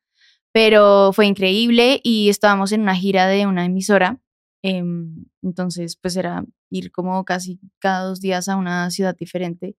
pero 0.53 1.11
fue 1.13 1.25
increíble 1.27 1.99
y 2.01 2.29
estábamos 2.29 2.71
en 2.71 2.81
una 2.81 2.95
gira 2.95 3.27
de 3.27 3.45
una 3.45 3.65
emisora, 3.65 4.21
em, 4.63 5.25
entonces 5.41 5.97
pues 5.97 6.15
era 6.15 6.45
ir 6.69 6.91
como 6.93 7.25
casi 7.25 7.59
cada 7.79 8.05
dos 8.05 8.21
días 8.21 8.47
a 8.47 8.55
una 8.55 8.89
ciudad 8.89 9.17
diferente 9.17 9.75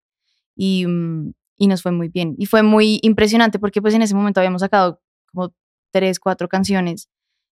y, 0.54 0.86
mm, 0.86 1.32
y 1.56 1.66
nos 1.66 1.82
fue 1.82 1.92
muy 1.92 2.08
bien. 2.08 2.34
Y 2.38 2.46
fue 2.46 2.62
muy 2.62 3.00
impresionante 3.02 3.58
porque 3.58 3.80
pues 3.82 3.94
en 3.94 4.02
ese 4.02 4.14
momento 4.14 4.40
habíamos 4.40 4.60
sacado 4.62 5.00
como 5.32 5.52
tres, 5.92 6.18
cuatro 6.20 6.48
canciones 6.48 7.08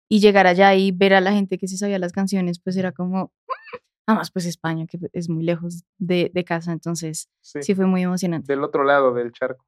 y 0.08 0.20
llegar 0.20 0.46
allá 0.46 0.74
y 0.74 0.90
ver 0.92 1.14
a 1.14 1.20
la 1.20 1.32
gente 1.32 1.58
que 1.58 1.68
se 1.68 1.76
sabía 1.76 1.98
las 1.98 2.12
canciones, 2.12 2.60
pues 2.60 2.76
era 2.76 2.92
como, 2.92 3.32
además 4.06 4.30
pues 4.30 4.46
España, 4.46 4.86
que 4.86 4.98
es 5.12 5.28
muy 5.28 5.44
lejos 5.44 5.84
de, 5.98 6.30
de 6.34 6.44
casa, 6.44 6.72
entonces 6.72 7.28
Sí, 7.40 7.62
sí 7.62 7.74
fue 7.74 7.86
muy 7.86 8.02
emocionante. 8.02 8.52
Del 8.52 8.64
otro 8.64 8.84
lado 8.84 9.14
del 9.14 9.32
charco. 9.32 9.64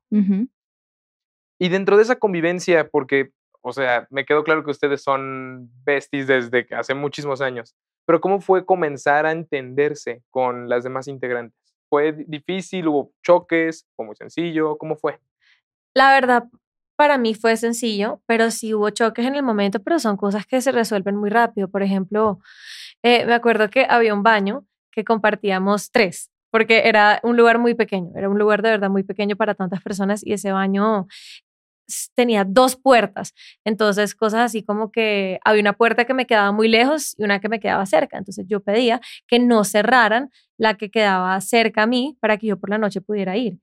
Y 1.58 1.68
dentro 1.68 1.96
de 1.96 2.02
esa 2.02 2.16
convivencia, 2.16 2.88
porque, 2.88 3.30
o 3.62 3.72
sea, 3.72 4.06
me 4.10 4.25
quedó 4.25 4.44
claro 4.44 4.64
que 4.64 4.70
ustedes 4.70 5.02
son 5.02 5.70
besties 5.84 6.26
desde 6.26 6.66
hace 6.75 6.94
muchísimos 6.94 7.40
años, 7.40 7.75
pero 8.04 8.20
¿cómo 8.20 8.40
fue 8.40 8.64
comenzar 8.66 9.26
a 9.26 9.32
entenderse 9.32 10.22
con 10.30 10.68
las 10.68 10.84
demás 10.84 11.08
integrantes? 11.08 11.58
¿Fue 11.88 12.12
di- 12.12 12.25
difícil? 12.28 12.88
¿Hubo 12.88 13.12
choques? 13.22 13.86
¿Fue 13.96 14.04
muy 14.06 14.16
sencillo? 14.16 14.76
¿Cómo 14.76 14.96
fue? 14.96 15.18
La 15.94 16.12
verdad, 16.12 16.44
para 16.96 17.18
mí 17.18 17.34
fue 17.34 17.56
sencillo, 17.56 18.22
pero 18.26 18.50
sí 18.50 18.74
hubo 18.74 18.90
choques 18.90 19.26
en 19.26 19.34
el 19.34 19.42
momento, 19.42 19.80
pero 19.82 19.98
son 19.98 20.16
cosas 20.16 20.46
que 20.46 20.60
se 20.60 20.72
resuelven 20.72 21.16
muy 21.16 21.30
rápido. 21.30 21.68
Por 21.68 21.82
ejemplo, 21.82 22.40
eh, 23.02 23.26
me 23.26 23.34
acuerdo 23.34 23.70
que 23.70 23.86
había 23.88 24.14
un 24.14 24.22
baño 24.22 24.66
que 24.90 25.04
compartíamos 25.04 25.90
tres, 25.92 26.30
porque 26.50 26.82
era 26.88 27.20
un 27.22 27.36
lugar 27.36 27.58
muy 27.58 27.74
pequeño, 27.74 28.10
era 28.16 28.28
un 28.28 28.38
lugar 28.38 28.62
de 28.62 28.70
verdad 28.70 28.90
muy 28.90 29.02
pequeño 29.02 29.36
para 29.36 29.54
tantas 29.54 29.82
personas 29.82 30.26
y 30.26 30.32
ese 30.32 30.52
baño 30.52 31.06
tenía 32.14 32.44
dos 32.44 32.76
puertas. 32.76 33.34
Entonces, 33.64 34.14
cosas 34.14 34.40
así 34.40 34.62
como 34.62 34.90
que 34.90 35.38
había 35.44 35.60
una 35.60 35.74
puerta 35.74 36.04
que 36.04 36.14
me 36.14 36.26
quedaba 36.26 36.52
muy 36.52 36.68
lejos 36.68 37.14
y 37.18 37.24
una 37.24 37.40
que 37.40 37.48
me 37.48 37.60
quedaba 37.60 37.86
cerca. 37.86 38.18
Entonces, 38.18 38.46
yo 38.48 38.60
pedía 38.60 39.00
que 39.26 39.38
no 39.38 39.64
cerraran 39.64 40.30
la 40.58 40.74
que 40.74 40.90
quedaba 40.90 41.40
cerca 41.40 41.82
a 41.82 41.86
mí 41.86 42.16
para 42.20 42.38
que 42.38 42.48
yo 42.48 42.58
por 42.58 42.70
la 42.70 42.78
noche 42.78 43.00
pudiera 43.00 43.36
ir. 43.36 43.58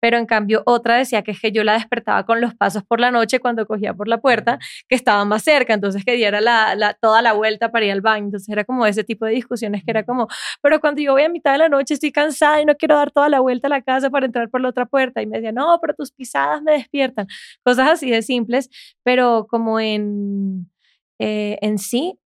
Pero 0.00 0.16
en 0.18 0.26
cambio, 0.26 0.62
otra 0.66 0.96
decía 0.96 1.22
que 1.22 1.32
es 1.32 1.40
que 1.40 1.52
yo 1.52 1.64
la 1.64 1.74
despertaba 1.74 2.24
con 2.24 2.40
los 2.40 2.54
pasos 2.54 2.84
por 2.84 3.00
la 3.00 3.10
noche 3.10 3.40
cuando 3.40 3.66
cogía 3.66 3.94
por 3.94 4.08
la 4.08 4.18
puerta, 4.20 4.58
que 4.88 4.94
estaba 4.94 5.24
más 5.24 5.42
cerca, 5.42 5.74
entonces 5.74 6.04
que 6.04 6.12
diera 6.14 6.40
la, 6.40 6.74
la- 6.74 6.94
toda 6.94 7.22
la 7.22 7.32
vuelta 7.32 7.70
para 7.70 7.84
ir 7.86 7.92
al 7.92 8.00
baño. 8.00 8.26
Entonces 8.26 8.48
era 8.48 8.64
como 8.64 8.86
ese 8.86 9.04
tipo 9.04 9.26
de 9.26 9.32
discusiones 9.32 9.82
que 9.84 9.90
era 9.90 10.04
como, 10.04 10.28
pero 10.62 10.80
cuando 10.80 11.02
yo 11.02 11.12
voy 11.12 11.22
a 11.22 11.28
mitad 11.28 11.52
de 11.52 11.58
la 11.58 11.68
noche 11.68 11.94
estoy 11.94 12.12
cansada 12.12 12.60
y 12.60 12.64
no 12.64 12.74
quiero 12.76 12.96
dar 12.96 13.10
toda 13.10 13.28
la 13.28 13.40
vuelta 13.40 13.66
a 13.68 13.70
la 13.70 13.82
casa 13.82 14.10
para 14.10 14.26
entrar 14.26 14.48
por 14.50 14.60
la 14.60 14.68
otra 14.70 14.86
puerta. 14.86 15.22
Y 15.22 15.26
me 15.26 15.36
decía, 15.38 15.52
no, 15.52 15.78
pero 15.80 15.94
tus 15.94 16.12
pisadas 16.12 16.62
me 16.62 16.72
despiertan. 16.72 17.26
Cosas 17.64 17.88
así 17.90 18.10
de 18.10 18.22
simples, 18.22 18.68
pero 19.02 19.46
como 19.48 19.80
en, 19.80 20.70
eh, 21.18 21.58
en 21.62 21.78
sí, 21.78 22.18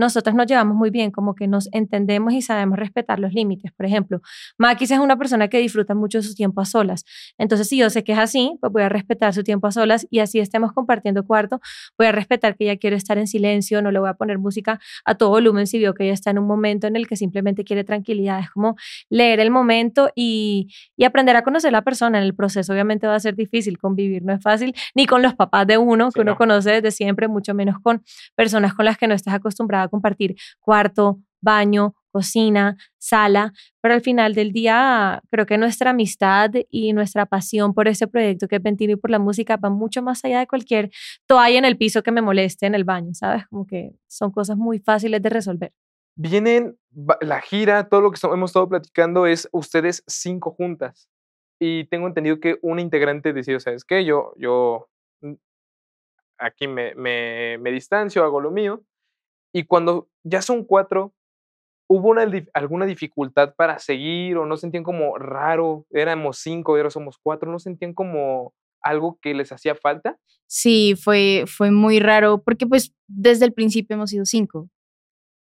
nosotros 0.00 0.34
nos 0.34 0.46
llevamos 0.46 0.76
muy 0.76 0.90
bien, 0.90 1.10
como 1.12 1.34
que 1.34 1.46
nos 1.46 1.68
entendemos 1.72 2.32
y 2.32 2.42
sabemos 2.42 2.78
respetar 2.78 3.18
los 3.20 3.32
límites. 3.32 3.70
Por 3.72 3.86
ejemplo, 3.86 4.20
Maquis 4.58 4.90
es 4.90 4.98
una 4.98 5.16
persona 5.16 5.48
que 5.48 5.58
disfruta 5.58 5.94
mucho 5.94 6.18
de 6.18 6.22
su 6.22 6.34
tiempo 6.34 6.60
a 6.60 6.64
solas. 6.64 7.04
Entonces, 7.38 7.68
si 7.68 7.76
yo 7.78 7.90
sé 7.90 8.02
que 8.04 8.12
es 8.12 8.18
así, 8.18 8.56
pues 8.60 8.72
voy 8.72 8.82
a 8.82 8.88
respetar 8.88 9.32
su 9.34 9.44
tiempo 9.44 9.66
a 9.68 9.72
solas 9.72 10.06
y 10.10 10.18
así 10.18 10.40
estemos 10.40 10.72
compartiendo 10.72 11.24
cuarto, 11.24 11.60
voy 11.96 12.08
a 12.08 12.12
respetar 12.12 12.56
que 12.56 12.64
ella 12.64 12.76
quiere 12.76 12.96
estar 12.96 13.18
en 13.18 13.26
silencio, 13.26 13.82
no 13.82 13.90
le 13.92 13.98
voy 14.00 14.08
a 14.08 14.14
poner 14.14 14.38
música 14.38 14.80
a 15.04 15.14
todo 15.14 15.30
volumen 15.30 15.66
si 15.66 15.78
veo 15.78 15.94
que 15.94 16.04
ella 16.04 16.14
está 16.14 16.30
en 16.30 16.38
un 16.38 16.46
momento 16.46 16.86
en 16.86 16.96
el 16.96 17.06
que 17.06 17.16
simplemente 17.16 17.62
quiere 17.64 17.84
tranquilidad. 17.84 18.40
Es 18.40 18.50
como 18.50 18.76
leer 19.10 19.38
el 19.40 19.50
momento 19.50 20.10
y, 20.14 20.68
y 20.96 21.04
aprender 21.04 21.36
a 21.36 21.42
conocer 21.42 21.68
a 21.68 21.72
la 21.72 21.82
persona. 21.82 22.18
En 22.18 22.24
el 22.24 22.34
proceso 22.34 22.72
obviamente 22.72 23.06
va 23.06 23.14
a 23.14 23.20
ser 23.20 23.36
difícil, 23.36 23.78
convivir 23.78 24.24
no 24.24 24.32
es 24.32 24.42
fácil, 24.42 24.74
ni 24.94 25.06
con 25.06 25.22
los 25.22 25.34
papás 25.34 25.66
de 25.66 25.76
uno, 25.78 26.06
que 26.10 26.20
Sí, 26.20 26.20
uno 26.22 26.32
no. 26.32 26.36
conoce 26.38 26.70
desde 26.70 26.90
siempre, 26.90 27.28
mucho 27.28 27.54
menos 27.54 27.76
con 27.82 28.02
personas 28.34 28.74
con 28.74 28.84
las 28.84 28.96
que 28.98 29.06
no 29.06 29.14
estás 29.14 29.34
acostumbrada 29.34 29.88
compartir 29.90 30.36
cuarto, 30.60 31.20
baño, 31.40 31.94
cocina, 32.10 32.76
sala, 32.98 33.52
pero 33.80 33.94
al 33.94 34.00
final 34.00 34.34
del 34.34 34.52
día 34.52 35.22
creo 35.30 35.46
que 35.46 35.58
nuestra 35.58 35.90
amistad 35.90 36.50
y 36.68 36.92
nuestra 36.92 37.26
pasión 37.26 37.72
por 37.72 37.88
ese 37.88 38.08
proyecto 38.08 38.48
que 38.48 38.56
es 38.56 38.62
Ventino 38.62 38.92
y 38.92 38.96
por 38.96 39.10
la 39.10 39.18
música 39.18 39.56
va 39.56 39.70
mucho 39.70 40.02
más 40.02 40.24
allá 40.24 40.40
de 40.40 40.46
cualquier 40.46 40.90
toalla 41.26 41.58
en 41.58 41.64
el 41.64 41.78
piso 41.78 42.02
que 42.02 42.12
me 42.12 42.22
moleste 42.22 42.66
en 42.66 42.74
el 42.74 42.84
baño, 42.84 43.14
¿sabes? 43.14 43.46
Como 43.48 43.66
que 43.66 43.92
son 44.08 44.30
cosas 44.30 44.56
muy 44.56 44.80
fáciles 44.80 45.22
de 45.22 45.28
resolver. 45.28 45.72
Vienen 46.16 46.76
la 47.20 47.40
gira, 47.40 47.88
todo 47.88 48.00
lo 48.00 48.10
que 48.10 48.18
hemos 48.26 48.50
estado 48.50 48.68
platicando 48.68 49.26
es 49.26 49.48
ustedes 49.52 50.02
cinco 50.06 50.50
juntas. 50.50 51.08
Y 51.58 51.84
tengo 51.84 52.06
entendido 52.06 52.40
que 52.40 52.58
una 52.62 52.80
integrante 52.80 53.32
decidió, 53.32 53.60
¿sabes 53.60 53.84
qué? 53.84 54.04
Yo, 54.04 54.32
yo 54.36 54.88
mm, 55.20 55.34
aquí 56.38 56.66
me, 56.66 56.94
me, 56.94 57.58
me 57.58 57.70
distancio, 57.70 58.24
hago 58.24 58.40
lo 58.40 58.50
mío. 58.50 58.82
Y 59.52 59.64
cuando 59.64 60.08
ya 60.22 60.42
son 60.42 60.64
cuatro, 60.64 61.12
¿hubo 61.88 62.14
alguna 62.54 62.86
dificultad 62.86 63.54
para 63.56 63.78
seguir 63.78 64.36
o 64.36 64.46
no 64.46 64.56
sentían 64.56 64.84
como 64.84 65.18
raro? 65.18 65.86
Éramos 65.90 66.38
cinco 66.38 66.76
ahora 66.76 66.90
somos 66.90 67.18
cuatro, 67.20 67.50
¿no 67.50 67.58
sentían 67.58 67.94
como 67.94 68.54
algo 68.82 69.18
que 69.20 69.34
les 69.34 69.52
hacía 69.52 69.74
falta? 69.74 70.16
Sí, 70.46 70.94
fue, 70.96 71.44
fue 71.46 71.70
muy 71.70 71.98
raro 72.00 72.42
porque 72.42 72.66
pues 72.66 72.94
desde 73.08 73.44
el 73.44 73.52
principio 73.52 73.94
hemos 73.94 74.10
sido 74.10 74.24
cinco. 74.24 74.68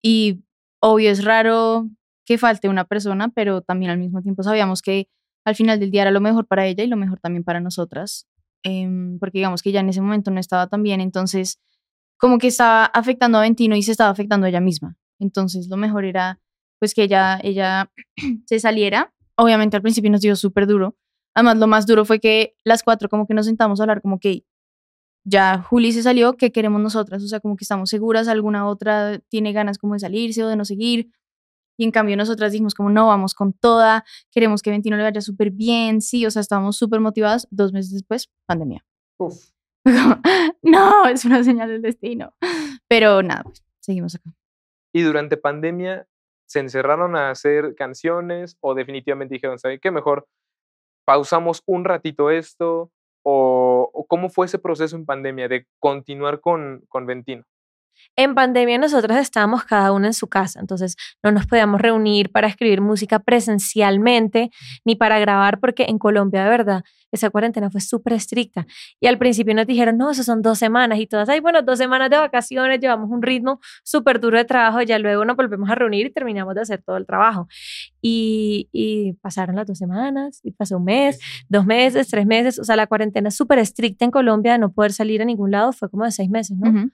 Y 0.03 0.43
obvio 0.81 1.09
es 1.09 1.24
raro 1.24 1.88
que 2.25 2.38
falte 2.38 2.69
una 2.69 2.85
persona, 2.85 3.29
pero 3.29 3.62
también 3.62 3.91
al 3.91 3.97
mismo 3.97 4.21
tiempo 4.21 4.43
sabíamos 4.43 4.81
que 4.81 5.07
al 5.45 5.55
final 5.55 5.79
del 5.79 5.91
día 5.91 6.03
era 6.03 6.12
lo 6.12 6.21
mejor 6.21 6.47
para 6.47 6.65
ella 6.65 6.83
y 6.83 6.88
lo 6.88 6.97
mejor 6.97 7.19
también 7.19 7.43
para 7.43 7.59
nosotras. 7.59 8.27
em, 8.63 9.19
porque 9.19 9.38
digamos 9.38 9.62
que 9.62 9.71
ya 9.71 9.81
en 9.81 9.89
ese 9.89 10.01
momento 10.01 10.31
no 10.31 10.39
estaba 10.39 10.65
tan 10.67 10.81
bien, 10.81 11.00
entonces 11.00 11.59
como 12.17 12.38
que 12.38 12.48
estaba 12.48 12.86
afectando 12.86 13.38
a 13.38 13.41
Ventino 13.41 13.75
y 13.75 13.84
se 13.84 13.91
estaba 13.91 14.10
afectando 14.10 14.45
a 14.45 14.50
ella 14.50 14.62
misma. 14.62 14.98
Entonces 15.19 15.67
lo 15.67 15.77
mejor 15.77 16.05
era 16.05 16.39
pues 16.79 16.93
que 16.93 17.03
ella, 17.03 17.39
ella 17.43 17.91
se 18.45 18.60
saliera. 18.60 19.13
Obviamente 19.38 19.75
al 19.75 19.81
principio 19.81 20.12
nos 20.12 20.22
dio 20.22 20.36
súper 20.36 20.67
duro. 20.67 20.95
Además 21.36 21.57
lo 21.57 21.67
más 21.67 21.86
duro 21.86 22.05
fue 22.05 22.19
que 22.19 22.55
las 22.63 22.84
cuatro 22.84 23.10
como 23.10 23.27
que 23.27 23.34
nos 23.34 23.45
sentamos 23.45 23.79
a 23.79 23.84
hablar 23.84 24.01
como 24.01 24.19
que 24.19 24.45
ya 25.25 25.62
Juli 25.63 25.91
se 25.91 26.03
salió, 26.03 26.38
¿qué 26.38 26.51
queremos 26.51 26.81
nosotras? 26.81 27.24
O 27.24 27.27
sea, 27.27 27.39
como 27.39 27.55
que 27.55 27.63
estamos 27.63 27.89
seguras, 27.89 28.27
alguna 28.27 28.67
otra 28.67 29.19
tiene 29.27 29.53
ganas 29.53 29.77
como 29.77 29.93
de 29.93 30.00
salirse 30.00 30.43
o 30.43 30.48
de 30.48 30.55
no 30.55 30.65
seguir. 30.65 31.12
Y 31.77 31.84
en 31.84 31.91
cambio 31.91 32.15
nosotras 32.15 32.51
dijimos 32.51 32.74
como 32.74 32.89
no, 32.89 33.07
vamos 33.07 33.34
con 33.34 33.51
toda, 33.51 34.05
queremos 34.31 34.62
que 34.62 34.69
Ventino 34.69 34.95
le 34.95 35.03
vaya 35.03 35.19
súper 35.22 35.51
bien, 35.51 36.00
sí, 36.00 36.25
o 36.25 36.31
sea, 36.31 36.41
estábamos 36.41 36.77
súper 36.77 37.01
motivadas. 37.01 37.48
Dos 37.51 37.74
meses 37.74 37.91
después, 37.91 38.29
pandemia. 38.45 38.86
Uf. 39.17 39.54
no, 40.63 41.08
es 41.08 41.25
una 41.25 41.44
señal 41.44 41.70
del 41.70 41.82
destino. 41.82 42.34
Pero 42.88 43.22
nada, 43.22 43.44
pues 43.44 43.63
seguimos 43.82 44.15
acá. 44.15 44.32
Y 44.94 45.01
durante 45.01 45.38
pandemia, 45.38 46.08
¿se 46.48 46.60
encerraron 46.60 47.15
a 47.15 47.30
hacer 47.30 47.75
canciones 47.75 48.58
o 48.62 48.74
definitivamente 48.74 49.36
dijeron, 49.36 49.60
¿sabe 49.60 49.80
qué? 49.80 49.92
Mejor 49.92 50.27
pausamos 51.06 51.62
un 51.65 51.86
ratito 51.86 52.32
esto? 52.32 52.92
¿O, 53.24 53.89
o 53.92 54.06
cómo 54.06 54.30
fue 54.30 54.46
ese 54.46 54.60
proceso 54.60 54.96
en 54.96 55.06
pandemia 55.06 55.48
de 55.48 55.68
continuar 55.80 56.42
con, 56.42 56.84
con 56.89 57.06
Ventino? 57.06 57.44
En 58.15 58.35
pandemia 58.35 58.77
nosotros 58.77 59.17
estábamos 59.17 59.63
cada 59.63 59.91
una 59.91 60.07
en 60.07 60.13
su 60.13 60.27
casa, 60.27 60.59
entonces 60.59 60.95
no 61.24 61.31
nos 61.31 61.45
podíamos 61.45 61.81
reunir 61.81 62.31
para 62.31 62.47
escribir 62.47 62.81
música 62.81 63.19
presencialmente 63.19 64.51
ni 64.83 64.95
para 64.95 65.19
grabar 65.19 65.59
porque 65.59 65.85
en 65.88 65.97
Colombia 65.97 66.43
de 66.43 66.50
verdad 66.50 66.83
esa 67.12 67.29
cuarentena 67.29 67.69
fue 67.69 67.81
súper 67.81 68.13
estricta 68.13 68.65
y 69.00 69.07
al 69.07 69.17
principio 69.17 69.53
nos 69.55 69.65
dijeron, 69.65 69.97
no, 69.97 70.12
eso 70.12 70.24
son 70.24 70.41
dos 70.41 70.59
semanas 70.59 71.00
y 71.00 71.07
todas, 71.07 71.29
ay, 71.29 71.39
bueno, 71.39 71.62
dos 71.62 71.77
semanas 71.77 72.09
de 72.09 72.17
vacaciones, 72.17 72.79
llevamos 72.79 73.09
un 73.09 73.21
ritmo 73.21 73.59
súper 73.83 74.19
duro 74.19 74.38
de 74.38 74.45
trabajo, 74.45 74.81
ya 74.81 75.00
luego 75.00 75.25
nos 75.25 75.35
volvemos 75.35 75.69
a 75.69 75.75
reunir 75.75 76.07
y 76.07 76.12
terminamos 76.12 76.55
de 76.55 76.62
hacer 76.62 76.83
todo 76.83 76.97
el 76.97 77.05
trabajo. 77.05 77.47
Y, 78.01 78.69
y 78.71 79.13
pasaron 79.13 79.55
las 79.55 79.65
dos 79.65 79.77
semanas 79.77 80.41
y 80.43 80.51
pasó 80.51 80.77
un 80.77 80.83
mes, 80.83 81.19
dos 81.50 81.65
meses, 81.65 82.07
tres 82.07 82.25
meses, 82.25 82.59
o 82.59 82.63
sea, 82.63 82.75
la 82.75 82.88
cuarentena 82.88 83.31
súper 83.31 83.59
estricta 83.59 84.05
en 84.05 84.12
Colombia 84.12 84.53
de 84.53 84.59
no 84.59 84.71
poder 84.71 84.93
salir 84.93 85.21
a 85.21 85.25
ningún 85.25 85.51
lado 85.51 85.71
fue 85.74 85.89
como 85.89 86.03
de 86.03 86.12
seis 86.12 86.29
meses, 86.29 86.57
¿no? 86.57 86.89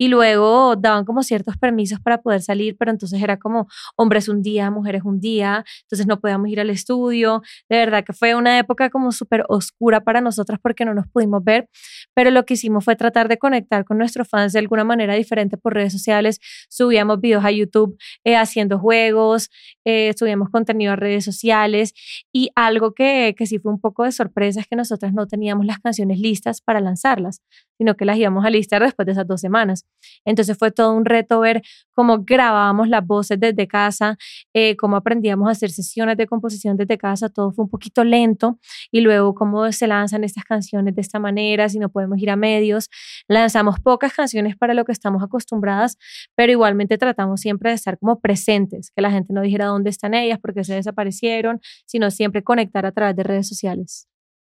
Y 0.00 0.08
luego 0.08 0.76
daban 0.76 1.04
como 1.04 1.22
ciertos 1.22 1.58
permisos 1.58 2.00
para 2.00 2.22
poder 2.22 2.40
salir, 2.40 2.74
pero 2.78 2.90
entonces 2.90 3.22
era 3.22 3.38
como 3.38 3.68
hombres 3.96 4.30
un 4.30 4.40
día, 4.40 4.70
mujeres 4.70 5.02
un 5.04 5.20
día, 5.20 5.62
entonces 5.82 6.06
no 6.06 6.20
podíamos 6.20 6.48
ir 6.48 6.58
al 6.58 6.70
estudio, 6.70 7.42
de 7.68 7.76
verdad 7.76 8.02
que 8.02 8.14
fue 8.14 8.34
una 8.34 8.58
época 8.58 8.88
como 8.88 9.12
súper 9.12 9.44
oscura 9.50 10.00
para 10.00 10.22
nosotras 10.22 10.58
porque 10.62 10.86
no 10.86 10.94
nos 10.94 11.06
pudimos 11.06 11.44
ver, 11.44 11.68
pero 12.14 12.30
lo 12.30 12.46
que 12.46 12.54
hicimos 12.54 12.82
fue 12.82 12.96
tratar 12.96 13.28
de 13.28 13.36
conectar 13.36 13.84
con 13.84 13.98
nuestros 13.98 14.26
fans 14.26 14.54
de 14.54 14.60
alguna 14.60 14.84
manera 14.84 15.14
diferente 15.16 15.58
por 15.58 15.74
redes 15.74 15.92
sociales, 15.92 16.40
subíamos 16.70 17.20
videos 17.20 17.44
a 17.44 17.50
YouTube 17.50 17.98
eh, 18.24 18.36
haciendo 18.36 18.78
juegos, 18.78 19.50
eh, 19.84 20.14
subíamos 20.18 20.48
contenido 20.48 20.94
a 20.94 20.96
redes 20.96 21.26
sociales 21.26 21.92
y 22.32 22.48
algo 22.54 22.94
que, 22.94 23.34
que 23.36 23.44
sí 23.44 23.58
fue 23.58 23.70
un 23.70 23.80
poco 23.80 24.04
de 24.04 24.12
sorpresa 24.12 24.60
es 24.60 24.66
que 24.66 24.76
nosotras 24.76 25.12
no 25.12 25.26
teníamos 25.26 25.66
las 25.66 25.78
canciones 25.78 26.18
listas 26.20 26.62
para 26.62 26.80
lanzarlas, 26.80 27.42
sino 27.80 27.96
que 27.96 28.04
las 28.04 28.18
íbamos 28.18 28.44
a 28.44 28.50
listar 28.50 28.82
después 28.82 29.06
de 29.06 29.12
esas 29.12 29.26
dos 29.26 29.40
semanas. 29.40 29.86
Entonces 30.26 30.58
fue 30.58 30.70
todo 30.70 30.92
un 30.94 31.06
reto 31.06 31.40
ver 31.40 31.62
cómo 31.92 32.18
grabábamos 32.18 32.90
las 32.90 33.06
voces 33.06 33.40
desde 33.40 33.66
casa, 33.66 34.18
eh, 34.52 34.76
cómo 34.76 34.96
aprendíamos 34.96 35.48
a 35.48 35.52
hacer 35.52 35.70
sesiones 35.70 36.18
de 36.18 36.26
composición 36.26 36.76
desde 36.76 36.98
casa, 36.98 37.30
todo 37.30 37.52
fue 37.52 37.64
un 37.64 37.70
poquito 37.70 38.04
lento 38.04 38.58
y 38.90 39.00
luego 39.00 39.34
cómo 39.34 39.72
se 39.72 39.86
lanzan 39.86 40.24
estas 40.24 40.44
canciones 40.44 40.94
de 40.94 41.00
esta 41.00 41.18
manera, 41.18 41.70
si 41.70 41.78
no 41.78 41.88
podemos 41.88 42.18
ir 42.18 42.28
a 42.28 42.36
medios. 42.36 42.90
Lanzamos 43.28 43.80
pocas 43.80 44.12
canciones 44.12 44.58
para 44.58 44.74
lo 44.74 44.84
que 44.84 44.92
estamos 44.92 45.22
acostumbradas, 45.22 45.96
pero 46.34 46.52
igualmente 46.52 46.98
tratamos 46.98 47.40
siempre 47.40 47.70
de 47.70 47.76
estar 47.76 47.98
como 47.98 48.20
presentes, 48.20 48.90
que 48.94 49.00
la 49.00 49.10
gente 49.10 49.32
no 49.32 49.40
dijera 49.40 49.64
dónde 49.64 49.88
están 49.88 50.12
ellas, 50.12 50.38
porque 50.38 50.64
se 50.64 50.74
desaparecieron, 50.74 51.60
sino 51.86 52.10
siempre 52.10 52.42
conectar 52.42 52.84
a 52.84 52.92
través 52.92 53.16
de 53.16 53.22
redes 53.22 53.48
sociales. 53.48 54.06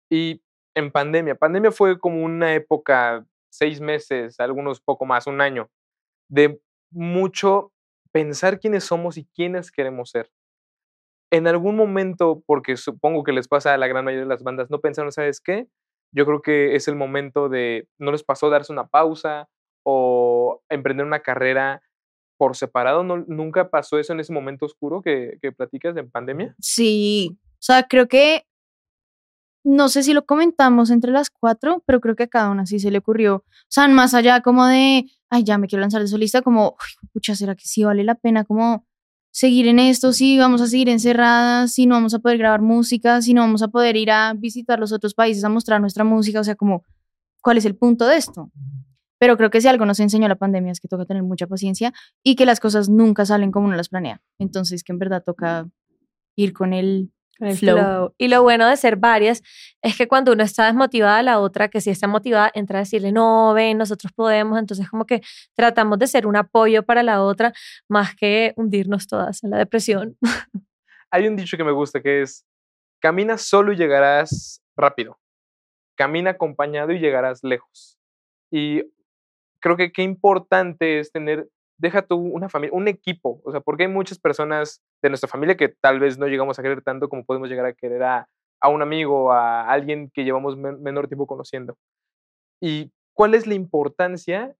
Y 0.10 0.42
en 0.76 0.92
pandemia, 0.92 1.36
pandemia 1.36 1.72
fue 1.72 2.00
como 2.00 2.24
una 2.24 2.54
época, 2.54 3.26
seis 3.50 3.82
meses, 3.82 4.40
algunos 4.40 4.82
poco 4.82 5.06
más, 5.06 5.28
un 5.28 5.42
año, 5.42 5.70
de 6.30 6.60
mucho 6.92 7.72
pensar 8.12 8.60
quiénes 8.60 8.84
somos 8.84 9.18
y 9.18 9.26
quiénes 9.26 9.72
queremos 9.72 10.10
ser. 10.10 10.32
En 11.32 11.48
algún 11.48 11.76
momento, 11.76 12.44
porque 12.46 12.76
supongo 12.76 13.24
que 13.24 13.32
les 13.32 13.48
pasa 13.48 13.74
a 13.74 13.78
la 13.78 13.88
gran 13.88 14.04
mayoría 14.04 14.26
de 14.26 14.30
las 14.30 14.44
bandas, 14.44 14.70
no 14.70 14.82
pensaron, 14.82 15.12
¿sabes 15.12 15.40
qué? 15.40 15.68
Yo 16.14 16.26
creo 16.26 16.42
que 16.42 16.76
es 16.76 16.88
el 16.90 16.96
momento 16.96 17.48
de, 17.48 17.88
no 17.98 18.12
les 18.12 18.24
pasó 18.24 18.50
darse 18.50 18.74
una 18.74 18.88
pausa 18.88 19.48
o 19.84 20.62
emprender 20.70 21.06
una 21.06 21.22
carrera 21.22 21.82
por 22.38 22.58
separado. 22.58 23.04
¿No, 23.04 23.24
¿Nunca 23.28 23.70
pasó 23.70 23.98
eso 23.98 24.12
en 24.12 24.20
ese 24.20 24.34
momento 24.34 24.66
oscuro 24.66 25.02
que, 25.02 25.38
que 25.42 25.54
platicas 25.54 25.96
en 25.96 26.12
pandemia? 26.12 26.54
Sí, 26.60 27.38
o 27.62 27.64
sea, 27.64 27.88
creo 27.88 28.08
que, 28.08 28.46
no 29.64 29.90
sé 29.90 30.04
si 30.04 30.14
lo 30.14 30.26
comentamos 30.26 30.90
entre 30.90 31.12
las 31.12 31.30
cuatro, 31.30 31.84
pero 31.86 32.02
creo 32.02 32.16
que 32.16 32.24
a 32.24 32.28
cada 32.28 32.50
una 32.50 32.66
sí 32.66 32.80
se 32.80 32.92
le 32.92 33.00
ocurrió. 33.00 33.36
O 33.36 33.44
sea, 33.70 33.88
más 33.88 34.14
allá 34.14 34.42
como 34.42 34.66
de, 34.66 35.06
ay, 35.30 35.44
ya 35.44 35.58
me 35.58 35.68
quiero 35.68 35.82
lanzar 35.82 36.02
de 36.02 36.08
solista, 36.08 36.42
como, 36.42 36.76
pucha, 37.14 37.36
¿será 37.36 37.56
que 37.56 37.66
sí 37.66 37.84
vale 37.84 38.04
la 38.04 38.16
pena 38.16 38.44
como 38.44 38.86
seguir 39.32 39.68
en 39.68 39.80
esto? 39.80 40.14
Sí, 40.14 40.38
vamos 40.38 40.62
a 40.62 40.68
seguir 40.68 40.90
encerradas, 40.90 41.74
si 41.74 41.86
no 41.86 41.96
vamos 41.96 42.14
a 42.14 42.20
poder 42.20 42.38
grabar 42.38 42.62
música, 42.62 43.22
si 43.22 43.34
no 43.34 43.42
vamos 43.42 43.62
a 43.62 43.68
poder 43.68 43.98
ir 43.98 44.12
a 44.12 44.34
visitar 44.34 44.80
los 44.80 44.92
otros 44.92 45.14
países 45.14 45.44
a 45.44 45.50
mostrar 45.50 45.80
nuestra 45.80 46.04
música, 46.04 46.40
o 46.40 46.44
sea, 46.44 46.56
como 46.56 46.84
¿cuál 47.42 47.58
es 47.58 47.66
el 47.66 47.76
punto 47.76 48.08
de 48.08 48.18
esto? 48.18 48.52
Pero 49.20 49.38
creo 49.38 49.52
que 49.52 49.62
si 49.62 49.68
algo 49.68 49.86
nos 49.86 50.00
enseñó 50.00 50.28
la 50.28 50.36
pandemia 50.36 50.72
es 50.72 50.80
que 50.80 50.88
toca 50.88 51.06
tener 51.06 51.22
mucha 51.22 51.46
paciencia 51.46 51.94
y 52.24 52.36
que 52.36 52.46
las 52.46 52.60
cosas 52.60 52.90
nunca 52.90 53.26
salen 53.26 53.52
como 53.52 53.68
uno 53.68 53.76
las 53.76 53.90
planea. 53.90 54.22
Entonces, 54.40 54.84
que 54.84 54.94
en 54.94 55.00
verdad 55.00 55.24
toca 55.24 55.70
ir 56.36 56.54
con 56.54 56.74
el, 56.74 57.12
el 57.48 57.58
flow. 57.58 57.78
flow. 57.78 58.14
Y 58.18 58.28
lo 58.28 58.44
bueno 58.44 58.68
de 58.68 58.78
ser 58.78 58.98
varias 58.98 59.42
es 59.82 59.98
que 59.98 60.08
cuando 60.08 60.32
uno 60.32 60.44
está 60.44 60.66
desmotivada, 60.66 61.24
la 61.24 61.40
otra 61.40 61.70
que 61.70 61.82
sí 61.82 61.90
está 61.90 62.08
motivada 62.08 62.52
entra 62.54 62.80
a 62.80 62.82
decirle, 62.82 63.12
no, 63.12 63.54
ven, 63.54 63.78
nosotros 63.78 64.12
podemos. 64.14 64.60
Entonces 64.60 64.90
como 64.90 65.06
que 65.06 65.22
tratamos 65.56 66.00
de 66.00 66.08
ser 66.08 66.28
un 66.28 66.36
apoyo 66.36 66.84
para 66.84 67.04
la 67.04 67.24
otra 67.24 67.54
más 67.88 68.16
que 68.16 68.54
hundirnos 68.56 69.08
todas 69.08 69.44
en 69.44 69.52
la 69.52 69.58
depresión. 69.58 70.18
Hay 71.12 71.28
un 71.28 71.36
dicho 71.36 71.58
que 71.58 71.64
me 71.64 71.72
gusta 71.72 72.02
que 72.02 72.22
es, 72.22 72.46
camina 73.02 73.38
solo 73.38 73.74
y 73.74 73.76
llegarás 73.76 74.62
rápido. 74.78 75.20
Camina 75.98 76.32
acompañado 76.32 76.94
y 76.94 77.00
llegarás 77.00 77.44
lejos. 77.44 77.98
Y 78.50 78.84
creo 79.62 79.78
que 79.78 79.92
qué 79.92 80.04
importante 80.04 81.00
es 81.00 81.12
tener, 81.12 81.50
deja 81.82 82.04
tú 82.04 82.16
una 82.16 82.48
familia, 82.48 82.76
un 82.78 82.88
equipo. 82.88 83.42
O 83.44 83.52
sea, 83.52 83.60
porque 83.60 83.84
hay 83.84 83.90
muchas 83.90 84.20
personas 84.20 84.82
de 85.02 85.10
nuestra 85.10 85.28
familia 85.28 85.58
que 85.58 85.70
tal 85.70 86.00
vez 86.00 86.18
no 86.18 86.28
llegamos 86.28 86.58
a 86.60 86.62
querer 86.62 86.82
tanto 86.82 87.10
como 87.10 87.26
podemos 87.26 87.50
llegar 87.50 87.66
a 87.66 87.74
querer 87.74 88.04
a, 88.04 88.30
a 88.62 88.70
un 88.70 88.82
amigo, 88.82 89.32
a 89.32 89.70
alguien 89.70 90.10
que 90.14 90.24
llevamos 90.24 90.56
men- 90.58 90.82
menor 90.82 91.08
tiempo 91.08 91.28
conociendo. 91.28 91.78
¿Y 92.62 92.92
cuál 93.14 93.34
es 93.34 93.48
la 93.48 93.56
importancia 93.56 94.56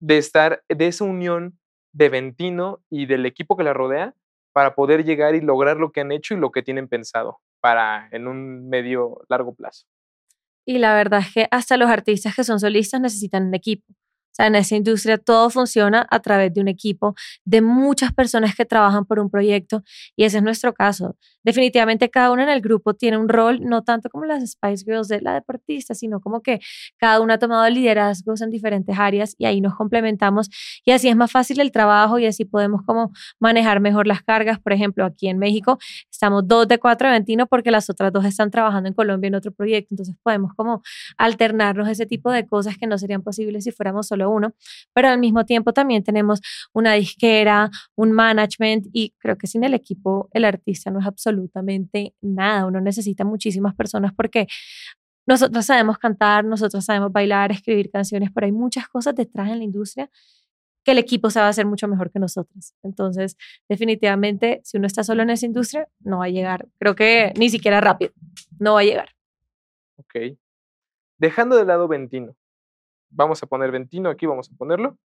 de 0.00 0.18
estar, 0.18 0.62
de 0.68 0.86
esa 0.86 1.04
unión 1.04 1.58
de 1.92 2.08
Ventino 2.08 2.82
y 2.90 3.06
del 3.06 3.24
equipo 3.24 3.56
que 3.56 3.64
la 3.64 3.72
rodea 3.72 4.14
para 4.52 4.74
poder 4.74 5.04
llegar 5.04 5.34
y 5.34 5.40
lograr 5.40 5.76
lo 5.76 5.92
que 5.92 6.00
han 6.00 6.12
hecho 6.12 6.34
y 6.34 6.38
lo 6.38 6.50
que 6.50 6.62
tienen 6.62 6.88
pensado 6.88 7.40
para 7.60 8.08
en 8.10 8.26
un 8.26 8.68
medio 8.68 9.22
largo 9.28 9.54
plazo? 9.54 9.86
Y 10.66 10.78
la 10.78 10.94
verdad 10.94 11.20
es 11.20 11.32
que 11.32 11.48
hasta 11.50 11.76
los 11.76 11.90
artistas 11.90 12.34
que 12.34 12.44
son 12.44 12.58
solistas 12.58 13.00
necesitan 13.00 13.46
un 13.46 13.54
equipo. 13.54 13.84
O 14.34 14.36
sea, 14.36 14.48
en 14.48 14.56
esa 14.56 14.74
industria 14.74 15.16
todo 15.16 15.48
funciona 15.48 16.08
a 16.10 16.18
través 16.18 16.52
de 16.52 16.60
un 16.60 16.66
equipo, 16.66 17.14
de 17.44 17.60
muchas 17.60 18.12
personas 18.12 18.56
que 18.56 18.64
trabajan 18.64 19.04
por 19.04 19.20
un 19.20 19.30
proyecto 19.30 19.84
y 20.16 20.24
ese 20.24 20.38
es 20.38 20.42
nuestro 20.42 20.74
caso. 20.74 21.16
Definitivamente 21.44 22.10
cada 22.10 22.32
uno 22.32 22.42
en 22.42 22.48
el 22.48 22.60
grupo 22.60 22.94
tiene 22.94 23.16
un 23.16 23.28
rol, 23.28 23.60
no 23.62 23.82
tanto 23.84 24.08
como 24.08 24.24
las 24.24 24.42
Spice 24.44 24.84
Girls 24.84 25.06
de 25.06 25.20
la 25.20 25.34
deportista, 25.34 25.94
sino 25.94 26.20
como 26.20 26.42
que 26.42 26.58
cada 26.96 27.20
uno 27.20 27.34
ha 27.34 27.38
tomado 27.38 27.68
liderazgos 27.70 28.40
en 28.40 28.50
diferentes 28.50 28.98
áreas 28.98 29.36
y 29.38 29.44
ahí 29.44 29.60
nos 29.60 29.76
complementamos 29.76 30.50
y 30.84 30.90
así 30.90 31.08
es 31.08 31.14
más 31.14 31.30
fácil 31.30 31.60
el 31.60 31.70
trabajo 31.70 32.18
y 32.18 32.26
así 32.26 32.44
podemos 32.44 32.82
como 32.84 33.12
manejar 33.38 33.78
mejor 33.78 34.08
las 34.08 34.22
cargas. 34.22 34.58
Por 34.58 34.72
ejemplo, 34.72 35.04
aquí 35.04 35.28
en 35.28 35.38
México 35.38 35.78
estamos 36.10 36.48
dos 36.48 36.66
de 36.66 36.78
cuatro 36.78 37.06
de 37.06 37.12
Ventino 37.12 37.46
porque 37.46 37.70
las 37.70 37.88
otras 37.88 38.12
dos 38.12 38.24
están 38.24 38.50
trabajando 38.50 38.88
en 38.88 38.94
Colombia 38.94 39.28
en 39.28 39.36
otro 39.36 39.52
proyecto, 39.52 39.88
entonces 39.92 40.16
podemos 40.24 40.54
como 40.56 40.82
alternarnos 41.18 41.88
ese 41.88 42.04
tipo 42.04 42.32
de 42.32 42.44
cosas 42.46 42.76
que 42.78 42.88
no 42.88 42.98
serían 42.98 43.22
posibles 43.22 43.62
si 43.62 43.70
fuéramos 43.70 44.08
solo 44.08 44.23
uno, 44.26 44.54
pero 44.92 45.08
al 45.08 45.18
mismo 45.18 45.44
tiempo 45.44 45.72
también 45.72 46.02
tenemos 46.02 46.40
una 46.72 46.94
disquera, 46.94 47.70
un 47.96 48.12
management 48.12 48.86
y 48.92 49.14
creo 49.18 49.36
que 49.36 49.46
sin 49.46 49.64
el 49.64 49.74
equipo 49.74 50.28
el 50.32 50.44
artista 50.44 50.90
no 50.90 51.00
es 51.00 51.06
absolutamente 51.06 52.14
nada, 52.20 52.66
uno 52.66 52.80
necesita 52.80 53.24
muchísimas 53.24 53.74
personas 53.74 54.12
porque 54.14 54.46
nosotros 55.26 55.64
sabemos 55.64 55.98
cantar, 55.98 56.44
nosotros 56.44 56.84
sabemos 56.84 57.10
bailar, 57.12 57.50
escribir 57.50 57.90
canciones, 57.90 58.30
pero 58.34 58.46
hay 58.46 58.52
muchas 58.52 58.88
cosas 58.88 59.14
detrás 59.14 59.50
en 59.50 59.58
la 59.58 59.64
industria 59.64 60.10
que 60.84 60.92
el 60.92 60.98
equipo 60.98 61.30
sabe 61.30 61.48
hacer 61.48 61.66
mucho 61.66 61.88
mejor 61.88 62.10
que 62.10 62.18
nosotros. 62.18 62.74
Entonces, 62.82 63.36
definitivamente, 63.68 64.60
si 64.64 64.76
uno 64.76 64.86
está 64.86 65.02
solo 65.02 65.22
en 65.22 65.30
esa 65.30 65.46
industria, 65.46 65.88
no 66.00 66.18
va 66.18 66.26
a 66.26 66.28
llegar. 66.28 66.68
Creo 66.78 66.94
que 66.94 67.32
ni 67.38 67.48
siquiera 67.48 67.80
rápido, 67.80 68.12
no 68.58 68.74
va 68.74 68.80
a 68.80 68.84
llegar. 68.84 69.08
Ok. 69.96 70.36
Dejando 71.18 71.56
de 71.56 71.64
lado 71.64 71.88
Ventino. 71.88 72.36
Vamos 73.14 73.42
a 73.42 73.46
poner 73.46 73.70
Ventino 73.70 74.10
aquí, 74.10 74.26
vamos 74.26 74.50
a 74.52 74.56
ponerlo. 74.56 74.98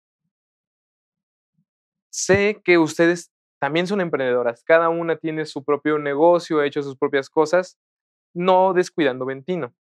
Sé 2.10 2.62
que 2.63 2.78
ustedes 2.78 3.32
también 3.60 3.88
son 3.88 4.01
emprendedoras. 4.01 4.63
Cada 4.63 4.89
una 4.89 5.18
tiene 5.18 5.46
su 5.46 5.63
propio 5.63 6.00
negocio, 6.00 6.60
ha 6.60 6.66
hecho 6.66 6.82
sus 6.82 6.98
propias 6.98 7.30
cosas, 7.30 7.78
no 8.34 8.74
descuidando 8.74 9.26
Ventino. 9.26 9.74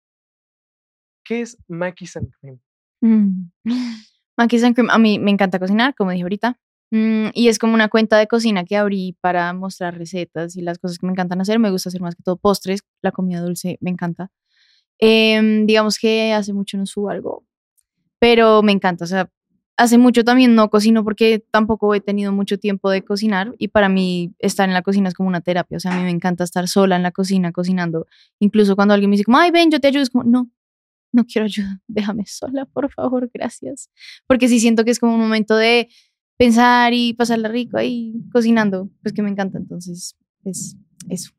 ¿Qué 1.25 1.41
es 1.43 1.59
Mackey's 1.69 2.17
and 2.17 2.31
Cream? 2.41 2.61
Mm. 3.01 3.51
Mackey's 4.37 4.64
and 4.64 4.75
Cream, 4.75 4.91
a 4.91 4.99
mí 4.99 5.19
me 5.19 5.31
encanta 5.31 5.59
cocinar, 5.59 5.95
como 5.95 6.11
dije 6.11 6.23
ahorita. 6.23 6.59
Mm, 6.91 7.29
y 7.35 7.49
es 7.49 7.59
como 7.59 7.75
una 7.75 7.88
cuenta 7.88 8.17
de 8.19 8.27
cocina 8.27 8.64
que 8.64 8.77
abrí 8.77 9.17
para 9.21 9.53
mostrar 9.53 9.99
recetas 9.99 10.57
y 10.57 10.62
las 10.62 10.79
cosas 10.79 10.99
que 10.99 11.07
me 11.07 11.12
encantan 11.12 11.41
hacer. 11.41 11.59
Me 11.59 11.71
gusta 11.71 11.91
hacer 11.91 12.01
más 12.01 12.14
que 12.14 12.23
todo 12.23 12.37
postres, 12.37 12.83
la 13.03 13.12
comida 13.12 13.41
dulce 13.41 13.79
me 13.81 13.91
encanta. 13.91 14.31
Em, 14.99 15.67
digamos 15.67 15.99
que 15.99 16.33
hace 16.33 16.53
mucho 16.53 16.77
no 16.79 16.87
subo 16.87 17.11
algo, 17.11 17.45
pero 18.18 18.62
me 18.62 18.72
encanta. 18.72 19.04
O 19.04 19.09
sea, 19.09 19.31
hace 19.76 19.96
mucho 19.96 20.24
también 20.24 20.54
no 20.54 20.68
cocino 20.70 21.04
porque 21.04 21.44
tampoco 21.50 21.94
he 21.94 22.00
tenido 22.00 22.33
mucho 22.33 22.59
tiempo 22.59 22.90
de 22.90 23.02
cocinar 23.02 23.54
y 23.59 23.68
para 23.68 23.88
mí 23.88 24.35
estar 24.40 24.68
en 24.68 24.74
la 24.74 24.83
cocina 24.83 25.09
es 25.09 25.14
como 25.14 25.28
una 25.28 25.40
terapia. 25.40 25.76
O 25.76 25.81
sea, 25.81 25.94
a 25.94 25.96
mí 25.96 26.02
me 26.02 26.11
encanta 26.11 26.44
estar 26.44 26.66
sola 26.68 26.96
en 26.96 27.04
la 27.04 27.12
cocina 27.12 27.52
cocinando. 27.52 28.07
Incluso 28.40 28.74
cuando 28.74 28.94
alguien 28.94 29.09
me 29.11 29.14
dice, 29.14 29.24
como, 29.24 29.38
ay, 29.38 29.50
ven, 29.50 29.70
yo 29.70 29.81
te 29.81 29.88
ayudo, 29.88 30.02
es 30.02 30.11
como, 30.11 30.24
no, 30.24 30.50
no 31.12 31.24
quiero 31.24 31.46
ayuda, 31.46 31.81
déjame 31.88 32.26
sola, 32.26 32.66
por 32.66 32.90
favor, 32.92 33.31
gracias. 33.33 33.90
Porque 34.26 34.48
sí 34.48 34.61
siento 34.61 34.85
que 34.85 34.90
es 34.90 34.98
como 34.98 35.14
un 35.14 35.20
momento 35.20 35.57
de 35.57 35.88
pensar 36.37 36.92
y 36.92 37.14
pasarla 37.14 37.48
rico 37.48 37.78
ahí 37.78 38.14
cocinando, 38.33 38.90
pues 39.02 39.14
que 39.14 39.22
me 39.22 39.31
encanta. 39.31 39.59
Entonces, 39.59 40.16
es 40.44 40.76
eso. 41.09 41.33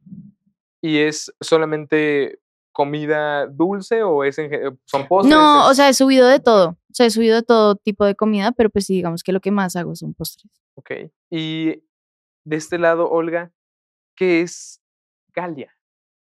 ¿Y 0.82 0.98
es 0.98 1.32
solamente 1.42 2.40
comida 2.80 3.46
dulce 3.46 4.04
o 4.04 4.24
es 4.24 4.38
en 4.40 4.50
ge- 4.50 4.72
son 4.86 5.06
postres? 5.06 5.36
No, 5.36 5.68
o 5.68 5.74
sea, 5.74 5.90
he 5.90 5.94
subido 5.94 6.26
de 6.28 6.40
todo. 6.40 6.70
O 6.70 6.94
sea, 6.94 7.06
he 7.08 7.10
subido 7.10 7.36
de 7.36 7.44
todo 7.44 7.76
tipo 7.76 8.06
de 8.06 8.16
comida, 8.16 8.54
pero 8.54 8.70
pues 8.70 8.86
sí, 8.86 8.94
digamos 8.94 9.22
que 9.22 9.34
lo 9.34 9.42
que 9.42 9.52
más 9.52 9.76
hago 9.76 9.94
son 9.98 10.14
postres. 10.14 10.50
Ok. 10.76 10.92
Y 11.30 11.84
de 12.46 12.56
este 12.56 12.78
lado, 12.80 13.10
Olga, 13.10 13.52
¿qué 14.16 14.40
es 14.42 14.82
Galia? 15.36 15.74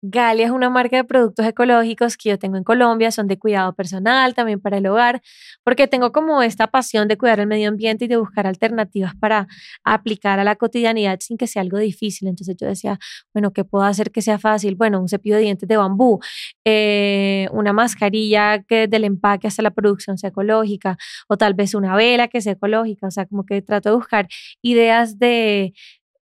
Galia 0.08 0.46
es 0.46 0.52
una 0.52 0.70
marca 0.70 0.96
de 0.96 1.02
productos 1.04 1.44
ecológicos 1.44 2.16
que 2.16 2.28
yo 2.28 2.38
tengo 2.38 2.56
en 2.56 2.62
Colombia, 2.62 3.10
son 3.10 3.26
de 3.26 3.38
cuidado 3.38 3.74
personal, 3.74 4.34
también 4.34 4.60
para 4.60 4.78
el 4.78 4.86
hogar, 4.86 5.20
porque 5.64 5.88
tengo 5.88 6.12
como 6.12 6.42
esta 6.42 6.68
pasión 6.68 7.08
de 7.08 7.18
cuidar 7.18 7.40
el 7.40 7.48
medio 7.48 7.68
ambiente 7.68 8.04
y 8.04 8.08
de 8.08 8.16
buscar 8.16 8.46
alternativas 8.46 9.14
para 9.16 9.48
aplicar 9.82 10.38
a 10.38 10.44
la 10.44 10.54
cotidianidad 10.54 11.18
sin 11.20 11.36
que 11.36 11.48
sea 11.48 11.62
algo 11.62 11.78
difícil. 11.78 12.28
Entonces 12.28 12.56
yo 12.56 12.68
decía, 12.68 13.00
bueno, 13.34 13.52
¿qué 13.52 13.64
puedo 13.64 13.84
hacer 13.84 14.12
que 14.12 14.22
sea 14.22 14.38
fácil? 14.38 14.76
Bueno, 14.76 15.00
un 15.00 15.08
cepillo 15.08 15.36
de 15.36 15.42
dientes 15.42 15.68
de 15.68 15.76
bambú, 15.76 16.20
eh, 16.64 17.48
una 17.50 17.72
mascarilla 17.72 18.62
que 18.62 18.82
desde 18.82 18.98
el 18.98 19.04
empaque 19.04 19.48
hasta 19.48 19.62
la 19.62 19.72
producción 19.72 20.18
sea 20.18 20.30
ecológica, 20.30 20.98
o 21.28 21.36
tal 21.36 21.54
vez 21.54 21.74
una 21.74 21.96
vela 21.96 22.28
que 22.28 22.40
sea 22.40 22.52
ecológica, 22.52 23.08
o 23.08 23.10
sea, 23.10 23.26
como 23.26 23.44
que 23.44 23.60
trato 23.60 23.88
de 23.90 23.96
buscar 23.96 24.28
ideas 24.62 25.18
de 25.18 25.74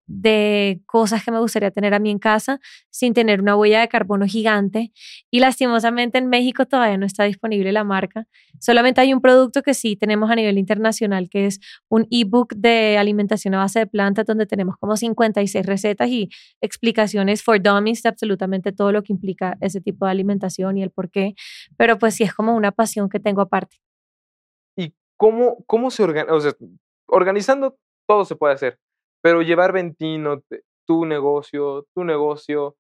de 0.05 0.81
cosas 0.85 1.23
que 1.23 1.31
me 1.31 1.39
gustaría 1.39 1.71
tener 1.71 1.93
a 1.93 1.99
mí 1.99 2.11
en 2.11 2.19
casa 2.19 2.59
sin 2.89 3.13
tener 3.13 3.41
una 3.41 3.55
huella 3.55 3.81
de 3.81 3.87
carbono 3.87 4.25
gigante. 4.25 4.91
Y 5.31 5.39
lastimosamente 5.39 6.17
en 6.17 6.27
México 6.27 6.65
todavía 6.65 6.97
no 6.97 7.05
está 7.05 7.23
disponible 7.23 7.71
la 7.71 7.83
marca. 7.83 8.27
Solamente 8.59 9.01
hay 9.01 9.13
un 9.13 9.21
producto 9.21 9.61
que 9.61 9.73
sí 9.73 9.95
tenemos 9.95 10.29
a 10.29 10.35
nivel 10.35 10.57
internacional, 10.57 11.29
que 11.29 11.45
es 11.45 11.59
un 11.89 12.07
ebook 12.11 12.53
de 12.55 12.97
alimentación 12.97 13.53
a 13.55 13.59
base 13.59 13.79
de 13.79 13.87
plantas, 13.87 14.25
donde 14.25 14.45
tenemos 14.45 14.77
como 14.77 14.97
56 14.97 15.65
recetas 15.65 16.09
y 16.09 16.29
explicaciones 16.61 17.43
for 17.43 17.61
dummies 17.61 18.03
de 18.03 18.09
absolutamente 18.09 18.71
todo 18.71 18.91
lo 18.91 19.03
que 19.03 19.13
implica 19.13 19.57
ese 19.61 19.81
tipo 19.81 20.05
de 20.05 20.11
alimentación 20.11 20.77
y 20.77 20.83
el 20.83 20.91
por 20.91 21.09
qué. 21.09 21.35
Pero 21.77 21.97
pues 21.97 22.15
sí 22.15 22.23
es 22.23 22.33
como 22.33 22.55
una 22.55 22.71
pasión 22.71 23.09
que 23.09 23.19
tengo 23.19 23.41
aparte. 23.41 23.77
¿Y 24.75 24.93
cómo, 25.17 25.63
cómo 25.65 25.91
se 25.91 26.03
organiza? 26.03 26.33
O 26.33 26.41
sea, 26.41 26.53
organizando 27.07 27.77
todo 28.07 28.25
se 28.25 28.35
puede 28.35 28.53
hacer, 28.53 28.79
pero 29.23 29.41
llevar 29.41 29.71
Ventino, 29.71 30.43
tu 30.85 31.05
negocio, 31.05 31.87
tu 31.95 32.03
negocio, 32.03 32.75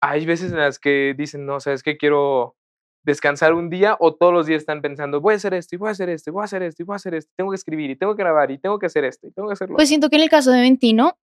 hay 0.00 0.24
veces 0.24 0.50
en 0.50 0.58
las 0.58 0.78
que 0.78 1.14
dicen, 1.16 1.44
no, 1.44 1.60
sabes 1.60 1.82
que 1.82 1.98
quiero 1.98 2.56
descansar 3.04 3.52
un 3.52 3.68
día 3.68 3.96
o 4.00 4.14
todos 4.14 4.32
los 4.32 4.46
días 4.46 4.62
están 4.62 4.80
pensando, 4.80 5.20
voy 5.20 5.34
a 5.34 5.36
hacer 5.36 5.52
esto 5.54 5.74
y 5.74 5.78
voy 5.78 5.88
a 5.88 5.92
hacer 5.92 6.08
esto 6.08 6.30
y 6.30 6.32
voy 6.32 6.42
a 6.42 6.44
hacer 6.44 6.62
esto 6.62 6.82
y 6.82 6.86
voy 6.86 6.94
a 6.94 6.96
hacer 6.96 7.14
esto, 7.14 7.30
tengo 7.36 7.50
que 7.50 7.56
escribir 7.56 7.90
y 7.90 7.96
tengo 7.96 8.16
que 8.16 8.22
grabar 8.22 8.50
y 8.50 8.58
tengo 8.58 8.78
que 8.78 8.86
hacer 8.86 9.04
esto 9.04 9.26
y 9.26 9.32
tengo 9.32 9.48
que 9.48 9.52
hacerlo. 9.52 9.76
Pues 9.76 9.88
siento 9.88 10.08
que 10.08 10.16
en 10.16 10.22
el 10.22 10.30
caso 10.30 10.50
de 10.52 10.62
Ventino, 10.62 11.18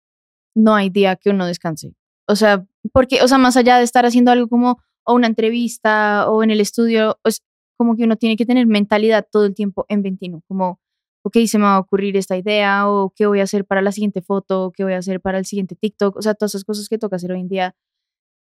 no 0.55 0.75
hay 0.75 0.91
día 0.91 1.17
que 1.17 1.31
uno 1.31 1.47
descanse. 1.47 1.95
O 2.27 2.37
sea, 2.37 2.67
porque, 2.93 3.23
o 3.23 3.29
sea, 3.29 3.39
más 3.39 3.57
allá 3.57 3.79
de 3.79 3.85
estar 3.85 4.05
haciendo 4.05 4.31
algo 4.31 4.49
como 4.49 4.83
o 5.05 5.15
una 5.15 5.27
entrevista 5.27 6.29
o 6.29 6.43
en 6.43 6.51
el 6.51 6.61
estudio, 6.61 7.19
es 7.25 7.43
como 7.79 7.97
que 7.97 8.05
uno 8.05 8.17
tiene 8.17 8.37
que 8.37 8.45
tener 8.45 8.67
mentalidad 8.67 9.27
todo 9.31 9.47
el 9.47 9.55
tiempo 9.55 9.87
en 9.89 10.03
Ventino, 10.03 10.43
como, 10.47 10.81
ok, 11.29 11.37
se 11.47 11.59
me 11.59 11.65
va 11.65 11.75
a 11.75 11.79
ocurrir 11.79 12.17
esta 12.17 12.39
idea 12.39 12.89
o 12.89 13.13
qué 13.15 13.27
voy 13.27 13.41
a 13.41 13.43
hacer 13.43 13.67
para 13.67 13.83
la 13.83 13.93
siguiente 13.93 14.23
foto, 14.23 14.73
qué 14.75 14.83
voy 14.83 14.95
a 14.95 14.99
hacer 14.99 15.21
para 15.21 15.39
el 15.39 15.45
siguiente 15.45 15.77
TikTok, 15.77 16.17
o 16.17 16.23
sea, 16.23 16.35
todas 16.35 16.53
esas 16.53 16.65
cosas 16.65 16.89
que 16.89 16.97
toca 16.97 17.17
hacer 17.17 17.33
hoy 17.33 17.41
en 17.41 17.49
día. 17.49 17.77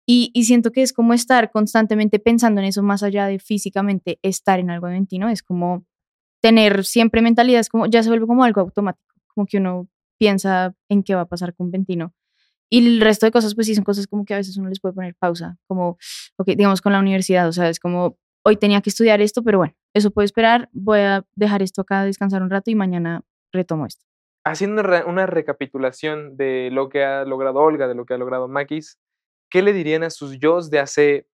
Y, 0.06 0.30
y 0.34 0.44
siento 0.44 0.70
que 0.72 0.82
es 0.82 0.92
como 0.92 1.14
estar 1.14 1.50
constantemente 1.50 2.18
pensando 2.18 2.60
en 2.60 2.66
eso, 2.66 2.82
más 2.82 3.02
allá 3.02 3.26
de 3.26 3.38
físicamente 3.38 4.18
estar 4.22 4.60
en 4.60 4.70
algo 4.70 4.88
de 4.88 4.92
Ventino, 4.92 5.30
es 5.30 5.42
como 5.42 5.86
tener 6.42 6.84
siempre 6.84 7.22
mentalidad, 7.22 7.60
es 7.60 7.70
como, 7.70 7.86
ya 7.86 8.02
se 8.02 8.10
vuelve 8.10 8.26
como 8.26 8.44
algo 8.44 8.60
automático, 8.60 9.14
como 9.34 9.46
que 9.46 9.56
uno 9.56 9.88
piensa 10.18 10.74
en 10.90 11.02
qué 11.02 11.14
va 11.14 11.22
a 11.22 11.26
pasar 11.26 11.54
con 11.54 11.70
Ventino. 11.70 12.12
Y 12.70 12.86
el 12.86 13.00
resto 13.00 13.24
de 13.26 13.32
cosas, 13.32 13.54
pues 13.54 13.68
sí, 13.68 13.74
son 13.74 13.84
cosas 13.84 14.06
como 14.06 14.26
que 14.26 14.34
a 14.34 14.36
veces 14.36 14.56
uno 14.58 14.68
les 14.68 14.80
puede 14.80 14.94
poner 14.94 15.14
pausa, 15.14 15.56
como, 15.66 15.96
ok, 16.36 16.48
digamos 16.48 16.82
con 16.82 16.92
la 16.92 17.00
universidad, 17.00 17.48
o 17.48 17.52
sea, 17.52 17.70
es 17.70 17.80
como, 17.80 18.18
hoy 18.44 18.56
tenía 18.58 18.82
que 18.82 18.90
estudiar 18.90 19.22
esto, 19.22 19.42
pero 19.42 19.58
bueno, 19.58 19.74
eso 19.96 20.10
puede 20.10 20.26
esperar, 20.26 20.68
voy 20.72 21.00
a 21.00 21.24
dejar 21.34 21.62
esto 21.62 21.80
acá, 21.82 22.04
descansar 22.04 22.42
un 22.42 22.50
rato 22.50 22.70
y 22.70 22.74
mañana 22.74 23.22
retomo 23.52 23.86
esto. 23.86 24.04
Haciendo 24.44 24.80
una, 24.80 24.82
re- 24.88 25.04
una 25.04 25.26
recapitulación 25.26 26.36
de 26.36 26.70
lo 26.70 26.88
que 26.88 27.04
ha 27.04 27.24
logrado 27.24 27.58
Olga, 27.60 27.88
de 27.88 27.94
lo 27.94 28.04
que 28.04 28.14
ha 28.14 28.18
logrado 28.18 28.46
Makis, 28.48 28.98
¿qué 29.50 29.62
le 29.62 29.72
dirían 29.72 30.02
a 30.04 30.10
sus 30.10 30.38
yo 30.38 30.60
de 30.60 30.78
hace 30.78 31.26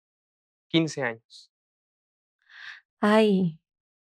15 0.70 1.02
años? 1.02 1.52
Ay, 3.00 3.60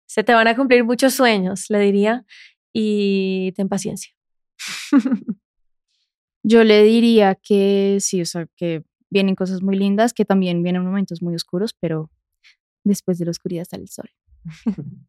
se 0.08 0.24
te 0.24 0.34
van 0.34 0.48
a 0.48 0.56
cumplir 0.56 0.84
muchos 0.84 1.14
sueños, 1.14 1.66
le 1.70 1.80
diría, 1.80 2.26
y 2.74 3.52
ten 3.54 3.70
paciencia. 3.70 4.12
Yo 6.44 6.64
le 6.64 6.84
diría 6.84 7.36
que 7.36 7.98
sí, 8.00 8.22
o 8.22 8.26
sea, 8.26 8.48
que 8.56 8.84
vienen 9.10 9.36
cosas 9.36 9.62
muy 9.62 9.78
lindas, 9.78 10.14
que 10.14 10.26
también 10.26 10.64
vienen 10.64 10.84
momentos 10.84 11.22
muy 11.22 11.36
oscuros, 11.36 11.74
pero 11.80 12.10
después 12.84 13.20
de 13.20 13.26
la 13.26 13.32
oscuridad 13.32 13.66
sale 13.70 13.84
el 13.84 13.90
sol. 13.90 14.10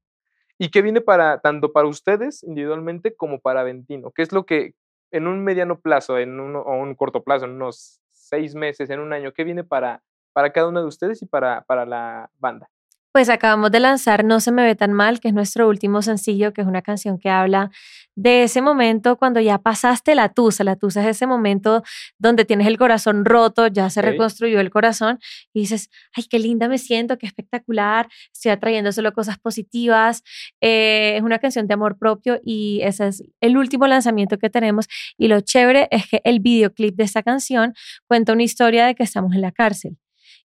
¿Y 0.58 0.70
qué 0.70 0.82
viene 0.82 1.00
para 1.00 1.40
tanto 1.40 1.72
para 1.72 1.88
ustedes 1.88 2.42
individualmente 2.42 3.16
como 3.16 3.40
para 3.40 3.62
Ventino? 3.62 4.12
¿Qué 4.14 4.22
es 4.22 4.32
lo 4.32 4.44
que 4.46 4.74
en 5.10 5.26
un 5.26 5.42
mediano 5.44 5.80
plazo, 5.80 6.18
en 6.18 6.38
un, 6.40 6.56
o 6.56 6.72
un 6.76 6.94
corto 6.94 7.24
plazo, 7.24 7.46
en 7.46 7.52
unos 7.52 8.00
seis 8.12 8.54
meses, 8.54 8.90
en 8.90 9.00
un 9.00 9.12
año, 9.12 9.32
qué 9.32 9.44
viene 9.44 9.64
para, 9.64 10.02
para 10.32 10.52
cada 10.52 10.68
uno 10.68 10.80
de 10.80 10.86
ustedes 10.86 11.22
y 11.22 11.26
para, 11.26 11.62
para 11.62 11.86
la 11.86 12.30
banda? 12.38 12.68
Pues 13.12 13.28
acabamos 13.28 13.72
de 13.72 13.80
lanzar 13.80 14.24
No 14.24 14.38
se 14.38 14.52
me 14.52 14.62
ve 14.62 14.76
tan 14.76 14.92
mal, 14.92 15.18
que 15.18 15.28
es 15.28 15.34
nuestro 15.34 15.68
último 15.68 16.00
sencillo, 16.00 16.52
que 16.52 16.60
es 16.60 16.66
una 16.68 16.80
canción 16.80 17.18
que 17.18 17.28
habla 17.28 17.70
de 18.14 18.44
ese 18.44 18.62
momento 18.62 19.16
cuando 19.16 19.40
ya 19.40 19.58
pasaste 19.58 20.14
la 20.14 20.28
tusa. 20.28 20.62
La 20.62 20.76
tusa 20.76 21.02
es 21.02 21.16
ese 21.16 21.26
momento 21.26 21.82
donde 22.18 22.44
tienes 22.44 22.68
el 22.68 22.78
corazón 22.78 23.24
roto, 23.24 23.66
ya 23.66 23.90
se 23.90 24.00
reconstruyó 24.02 24.60
el 24.60 24.70
corazón 24.70 25.18
y 25.52 25.60
dices, 25.60 25.90
ay, 26.14 26.24
qué 26.30 26.38
linda 26.38 26.68
me 26.68 26.78
siento, 26.78 27.18
qué 27.18 27.26
espectacular, 27.26 28.08
estoy 28.32 28.52
atrayendo 28.52 28.92
solo 28.92 29.12
cosas 29.12 29.38
positivas. 29.38 30.22
Eh, 30.60 31.14
es 31.16 31.22
una 31.22 31.40
canción 31.40 31.66
de 31.66 31.74
amor 31.74 31.98
propio 31.98 32.40
y 32.44 32.80
ese 32.82 33.08
es 33.08 33.24
el 33.40 33.56
último 33.56 33.88
lanzamiento 33.88 34.38
que 34.38 34.50
tenemos. 34.50 34.86
Y 35.18 35.26
lo 35.26 35.40
chévere 35.40 35.88
es 35.90 36.06
que 36.08 36.20
el 36.24 36.38
videoclip 36.38 36.94
de 36.94 37.04
esta 37.04 37.24
canción 37.24 37.74
cuenta 38.06 38.32
una 38.32 38.44
historia 38.44 38.86
de 38.86 38.94
que 38.94 39.02
estamos 39.02 39.34
en 39.34 39.40
la 39.40 39.50
cárcel. 39.50 39.96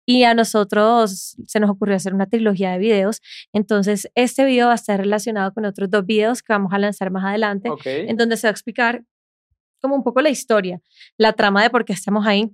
Y 0.05 0.25
a 0.25 0.35
nosotros 0.35 1.37
se 1.47 1.61
nos 1.61 1.71
ocurrió 1.71 1.97
hacer 1.97 2.15
una 2.15 2.27
trilogía 2.27 2.73
de 2.73 2.79
videos. 2.79 3.21
Entonces, 3.53 4.11
este 4.15 4.45
video 4.45 4.67
va 4.67 4.73
a 4.73 4.77
estar 4.77 4.99
relacionado 4.99 5.53
con 5.53 5.65
otros 5.65 5.91
dos 5.91 6.05
videos 6.05 6.43
que 6.43 6.53
vamos 6.53 6.73
a 6.73 6.79
lanzar 6.79 7.11
más 7.11 7.25
adelante, 7.25 7.71
en 7.85 8.17
donde 8.17 8.37
se 8.37 8.47
va 8.47 8.51
a 8.51 8.53
explicar 8.53 9.05
como 9.81 9.97
un 9.97 10.03
poco 10.05 10.21
la 10.21 10.31
historia, 10.31 10.81
la 11.19 11.33
trama 11.33 11.63
de 11.63 11.71
por 11.71 11.85
qué 11.85 11.93
estamos 11.93 12.27
ahí. 12.27 12.51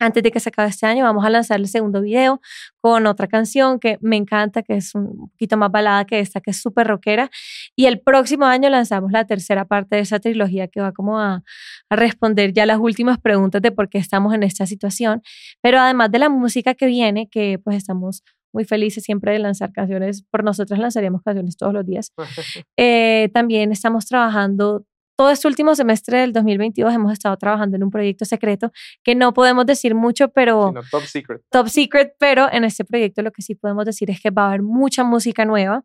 Antes 0.00 0.22
de 0.22 0.30
que 0.30 0.40
se 0.40 0.48
acabe 0.48 0.70
este 0.70 0.86
año, 0.86 1.04
vamos 1.04 1.24
a 1.26 1.30
lanzar 1.30 1.60
el 1.60 1.68
segundo 1.68 2.00
video 2.00 2.40
con 2.80 3.06
otra 3.06 3.26
canción 3.28 3.78
que 3.78 3.98
me 4.00 4.16
encanta, 4.16 4.62
que 4.62 4.74
es 4.76 4.94
un 4.94 5.28
poquito 5.30 5.58
más 5.58 5.70
balada 5.70 6.06
que 6.06 6.20
esta, 6.20 6.40
que 6.40 6.52
es 6.52 6.60
súper 6.60 6.86
rockera. 6.86 7.30
Y 7.76 7.84
el 7.84 8.00
próximo 8.00 8.46
año 8.46 8.70
lanzamos 8.70 9.12
la 9.12 9.26
tercera 9.26 9.66
parte 9.66 9.96
de 9.96 10.02
esa 10.02 10.18
trilogía 10.18 10.68
que 10.68 10.80
va 10.80 10.92
como 10.92 11.20
a, 11.20 11.42
a 11.90 11.96
responder 11.96 12.54
ya 12.54 12.64
las 12.64 12.78
últimas 12.78 13.18
preguntas 13.18 13.60
de 13.60 13.72
por 13.72 13.90
qué 13.90 13.98
estamos 13.98 14.32
en 14.34 14.42
esta 14.42 14.64
situación. 14.66 15.20
Pero 15.60 15.78
además 15.78 16.10
de 16.10 16.18
la 16.18 16.30
música 16.30 16.74
que 16.74 16.86
viene, 16.86 17.28
que 17.28 17.58
pues 17.62 17.76
estamos 17.76 18.22
muy 18.52 18.64
felices 18.64 19.04
siempre 19.04 19.32
de 19.32 19.38
lanzar 19.38 19.72
canciones, 19.72 20.24
por 20.30 20.44
nosotros 20.44 20.78
lanzaríamos 20.78 21.22
canciones 21.22 21.56
todos 21.56 21.72
los 21.72 21.86
días. 21.86 22.12
Eh, 22.76 23.28
también 23.34 23.72
estamos 23.72 24.06
trabajando, 24.06 24.86
todo 25.20 25.28
este 25.28 25.46
último 25.46 25.74
semestre 25.74 26.20
del 26.20 26.32
2022 26.32 26.94
hemos 26.94 27.12
estado 27.12 27.36
trabajando 27.36 27.76
en 27.76 27.84
un 27.84 27.90
proyecto 27.90 28.24
secreto 28.24 28.72
que 29.02 29.14
no 29.14 29.34
podemos 29.34 29.66
decir 29.66 29.94
mucho, 29.94 30.28
pero 30.28 30.68
Sino 30.68 30.80
top 30.90 31.02
secret. 31.02 31.42
top 31.50 31.68
secret, 31.68 32.14
pero 32.18 32.50
en 32.50 32.64
este 32.64 32.86
proyecto 32.86 33.20
lo 33.20 33.30
que 33.30 33.42
sí 33.42 33.54
podemos 33.54 33.84
decir 33.84 34.10
es 34.10 34.18
que 34.18 34.30
va 34.30 34.44
a 34.44 34.48
haber 34.48 34.62
mucha 34.62 35.04
música 35.04 35.44
nueva 35.44 35.84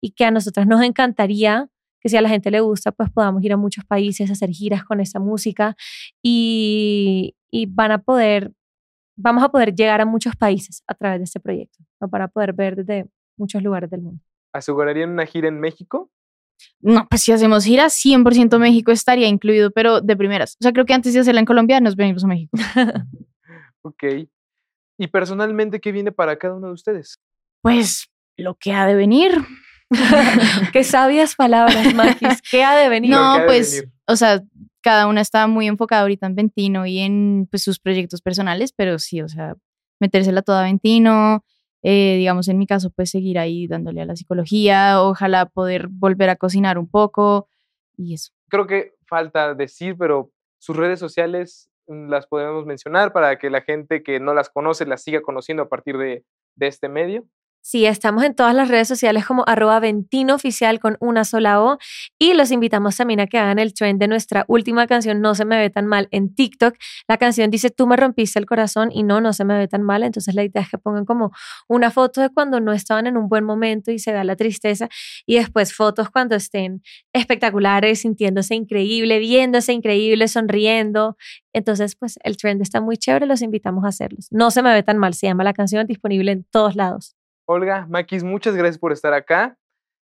y 0.00 0.12
que 0.12 0.24
a 0.24 0.30
nosotras 0.30 0.68
nos 0.68 0.82
encantaría 0.82 1.68
que 1.98 2.08
si 2.08 2.16
a 2.16 2.20
la 2.20 2.28
gente 2.28 2.52
le 2.52 2.60
gusta, 2.60 2.92
pues 2.92 3.10
podamos 3.10 3.42
ir 3.42 3.52
a 3.52 3.56
muchos 3.56 3.84
países, 3.84 4.30
hacer 4.30 4.50
giras 4.50 4.84
con 4.84 5.00
esa 5.00 5.18
música 5.18 5.74
y, 6.22 7.34
y 7.50 7.66
van 7.66 7.90
a 7.90 7.98
poder, 7.98 8.52
vamos 9.16 9.42
a 9.42 9.48
poder 9.48 9.74
llegar 9.74 10.00
a 10.00 10.04
muchos 10.04 10.36
países 10.36 10.84
a 10.86 10.94
través 10.94 11.18
de 11.18 11.24
este 11.24 11.40
proyecto, 11.40 11.82
¿no? 12.00 12.08
para 12.08 12.28
poder 12.28 12.52
ver 12.52 12.76
desde 12.76 13.10
muchos 13.36 13.64
lugares 13.64 13.90
del 13.90 14.02
mundo. 14.02 14.22
¿Asegurarían 14.52 15.10
una 15.10 15.26
gira 15.26 15.48
en 15.48 15.58
México? 15.58 16.08
No, 16.80 17.06
pues 17.08 17.22
si 17.22 17.32
hacemos 17.32 17.64
gira, 17.64 17.86
100% 17.86 18.58
México 18.58 18.92
estaría 18.92 19.28
incluido, 19.28 19.70
pero 19.70 20.00
de 20.00 20.16
primeras. 20.16 20.56
O 20.60 20.62
sea, 20.62 20.72
creo 20.72 20.86
que 20.86 20.94
antes 20.94 21.14
de 21.14 21.20
hacerla 21.20 21.40
en 21.40 21.46
Colombia 21.46 21.80
nos 21.80 21.96
venimos 21.96 22.24
a 22.24 22.28
México. 22.28 22.56
Ok. 23.82 24.02
¿Y 24.98 25.06
personalmente 25.06 25.80
qué 25.80 25.92
viene 25.92 26.10
para 26.10 26.36
cada 26.36 26.56
uno 26.56 26.66
de 26.66 26.72
ustedes? 26.72 27.20
Pues 27.62 28.08
lo 28.36 28.56
que 28.56 28.72
ha 28.72 28.84
de 28.84 28.96
venir. 28.96 29.32
Qué 30.72 30.82
sabias 30.82 31.36
palabras, 31.36 31.94
Magis. 31.94 32.42
¿Qué 32.50 32.64
ha 32.64 32.74
de 32.74 32.88
venir? 32.88 33.12
No, 33.12 33.38
pues, 33.46 33.82
venir. 33.82 33.92
o 34.08 34.16
sea, 34.16 34.42
cada 34.82 35.06
una 35.06 35.20
está 35.20 35.46
muy 35.46 35.68
enfocada 35.68 36.02
ahorita 36.02 36.26
en 36.26 36.34
Ventino 36.34 36.86
y 36.86 36.98
en 36.98 37.46
pues, 37.50 37.62
sus 37.62 37.78
proyectos 37.78 38.22
personales, 38.22 38.72
pero 38.72 38.98
sí, 38.98 39.22
o 39.22 39.28
sea, 39.28 39.54
metérsela 40.00 40.42
toda 40.42 40.60
a 40.60 40.64
Ventino, 40.64 41.44
eh, 41.88 42.16
digamos, 42.16 42.48
en 42.48 42.58
mi 42.58 42.66
caso, 42.66 42.90
pues 42.90 43.10
seguir 43.10 43.38
ahí 43.38 43.68
dándole 43.68 44.02
a 44.02 44.06
la 44.06 44.16
psicología, 44.16 45.00
ojalá 45.00 45.46
poder 45.46 45.86
volver 45.86 46.30
a 46.30 46.34
cocinar 46.34 46.78
un 46.78 46.88
poco 46.88 47.48
y 47.96 48.14
eso. 48.14 48.32
Creo 48.48 48.66
que 48.66 48.94
falta 49.06 49.54
decir, 49.54 49.94
pero 49.96 50.32
sus 50.58 50.76
redes 50.76 50.98
sociales 50.98 51.70
mm, 51.86 52.08
las 52.08 52.26
podemos 52.26 52.66
mencionar 52.66 53.12
para 53.12 53.38
que 53.38 53.50
la 53.50 53.60
gente 53.60 54.02
que 54.02 54.18
no 54.18 54.34
las 54.34 54.50
conoce 54.50 54.84
las 54.84 55.04
siga 55.04 55.20
conociendo 55.22 55.62
a 55.62 55.68
partir 55.68 55.96
de, 55.96 56.24
de 56.56 56.66
este 56.66 56.88
medio. 56.88 57.24
Sí, 57.68 57.84
estamos 57.84 58.22
en 58.22 58.36
todas 58.36 58.54
las 58.54 58.68
redes 58.68 58.86
sociales 58.86 59.26
como 59.26 59.42
arroba 59.44 59.80
Ventino 59.80 60.36
Oficial 60.36 60.78
con 60.78 60.96
una 61.00 61.24
sola 61.24 61.60
O 61.60 61.78
y 62.16 62.32
los 62.34 62.52
invitamos 62.52 62.96
también 62.96 63.18
a 63.18 63.26
que 63.26 63.38
hagan 63.38 63.58
el 63.58 63.74
trend 63.74 63.98
de 63.98 64.06
nuestra 64.06 64.44
última 64.46 64.86
canción 64.86 65.20
No 65.20 65.34
se 65.34 65.44
me 65.44 65.58
ve 65.58 65.68
tan 65.68 65.84
mal 65.88 66.06
en 66.12 66.32
TikTok. 66.32 66.76
La 67.08 67.18
canción 67.18 67.50
dice 67.50 67.70
Tú 67.70 67.88
me 67.88 67.96
rompiste 67.96 68.38
el 68.38 68.46
corazón 68.46 68.90
y 68.92 69.02
no, 69.02 69.20
no 69.20 69.32
se 69.32 69.44
me 69.44 69.58
ve 69.58 69.66
tan 69.66 69.82
mal. 69.82 70.04
Entonces 70.04 70.36
la 70.36 70.44
idea 70.44 70.62
es 70.62 70.70
que 70.70 70.78
pongan 70.78 71.04
como 71.04 71.32
una 71.66 71.90
foto 71.90 72.20
de 72.20 72.30
cuando 72.30 72.60
no 72.60 72.72
estaban 72.72 73.08
en 73.08 73.16
un 73.16 73.28
buen 73.28 73.42
momento 73.42 73.90
y 73.90 73.98
se 73.98 74.12
vea 74.12 74.22
la 74.22 74.36
tristeza 74.36 74.88
y 75.26 75.34
después 75.34 75.74
fotos 75.74 76.08
cuando 76.08 76.36
estén 76.36 76.82
espectaculares, 77.12 78.02
sintiéndose 78.02 78.54
increíble, 78.54 79.18
viéndose 79.18 79.72
increíble, 79.72 80.28
sonriendo. 80.28 81.16
Entonces 81.52 81.96
pues 81.96 82.16
el 82.22 82.36
trend 82.36 82.62
está 82.62 82.80
muy 82.80 82.96
chévere, 82.96 83.26
los 83.26 83.42
invitamos 83.42 83.84
a 83.84 83.88
hacerlos. 83.88 84.28
No 84.30 84.52
se 84.52 84.62
me 84.62 84.72
ve 84.72 84.84
tan 84.84 84.98
mal, 84.98 85.14
se 85.14 85.26
llama 85.26 85.42
la 85.42 85.52
canción, 85.52 85.84
disponible 85.88 86.30
en 86.30 86.44
todos 86.44 86.76
lados. 86.76 87.15
Olga, 87.46 87.86
Maquis, 87.88 88.24
muchas 88.24 88.54
gracias 88.54 88.78
por 88.78 88.92
estar 88.92 89.14
acá. 89.14 89.56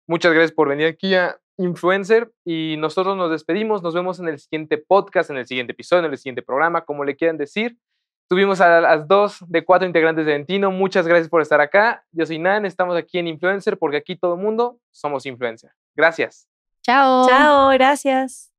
Muchas 0.06 0.32
gracias 0.32 0.52
por 0.52 0.68
venir 0.68 0.86
aquí 0.86 1.14
a 1.14 1.38
Influencer 1.58 2.32
y 2.44 2.76
nosotros 2.78 3.16
nos 3.16 3.30
despedimos. 3.30 3.82
Nos 3.82 3.94
vemos 3.94 4.18
en 4.20 4.28
el 4.28 4.38
siguiente 4.38 4.78
podcast, 4.78 5.30
en 5.30 5.36
el 5.36 5.46
siguiente 5.46 5.72
episodio, 5.72 6.04
en 6.04 6.12
el 6.12 6.18
siguiente 6.18 6.42
programa, 6.42 6.82
como 6.84 7.04
le 7.04 7.16
quieran 7.16 7.38
decir. 7.38 7.76
Tuvimos 8.28 8.60
a 8.60 8.80
las 8.80 9.06
dos 9.06 9.38
de 9.46 9.64
cuatro 9.64 9.86
integrantes 9.86 10.26
de 10.26 10.32
Ventino. 10.32 10.70
Muchas 10.70 11.06
gracias 11.06 11.28
por 11.28 11.42
estar 11.42 11.60
acá. 11.60 12.04
Yo 12.10 12.26
soy 12.26 12.38
Nan, 12.38 12.66
estamos 12.66 12.96
aquí 12.96 13.18
en 13.18 13.28
Influencer 13.28 13.78
porque 13.78 13.98
aquí 13.98 14.16
todo 14.16 14.34
el 14.34 14.40
mundo 14.40 14.78
somos 14.90 15.26
influencer. 15.26 15.70
Gracias. 15.94 16.48
Chao. 16.82 17.28
Chao, 17.28 17.70
gracias. 17.70 18.55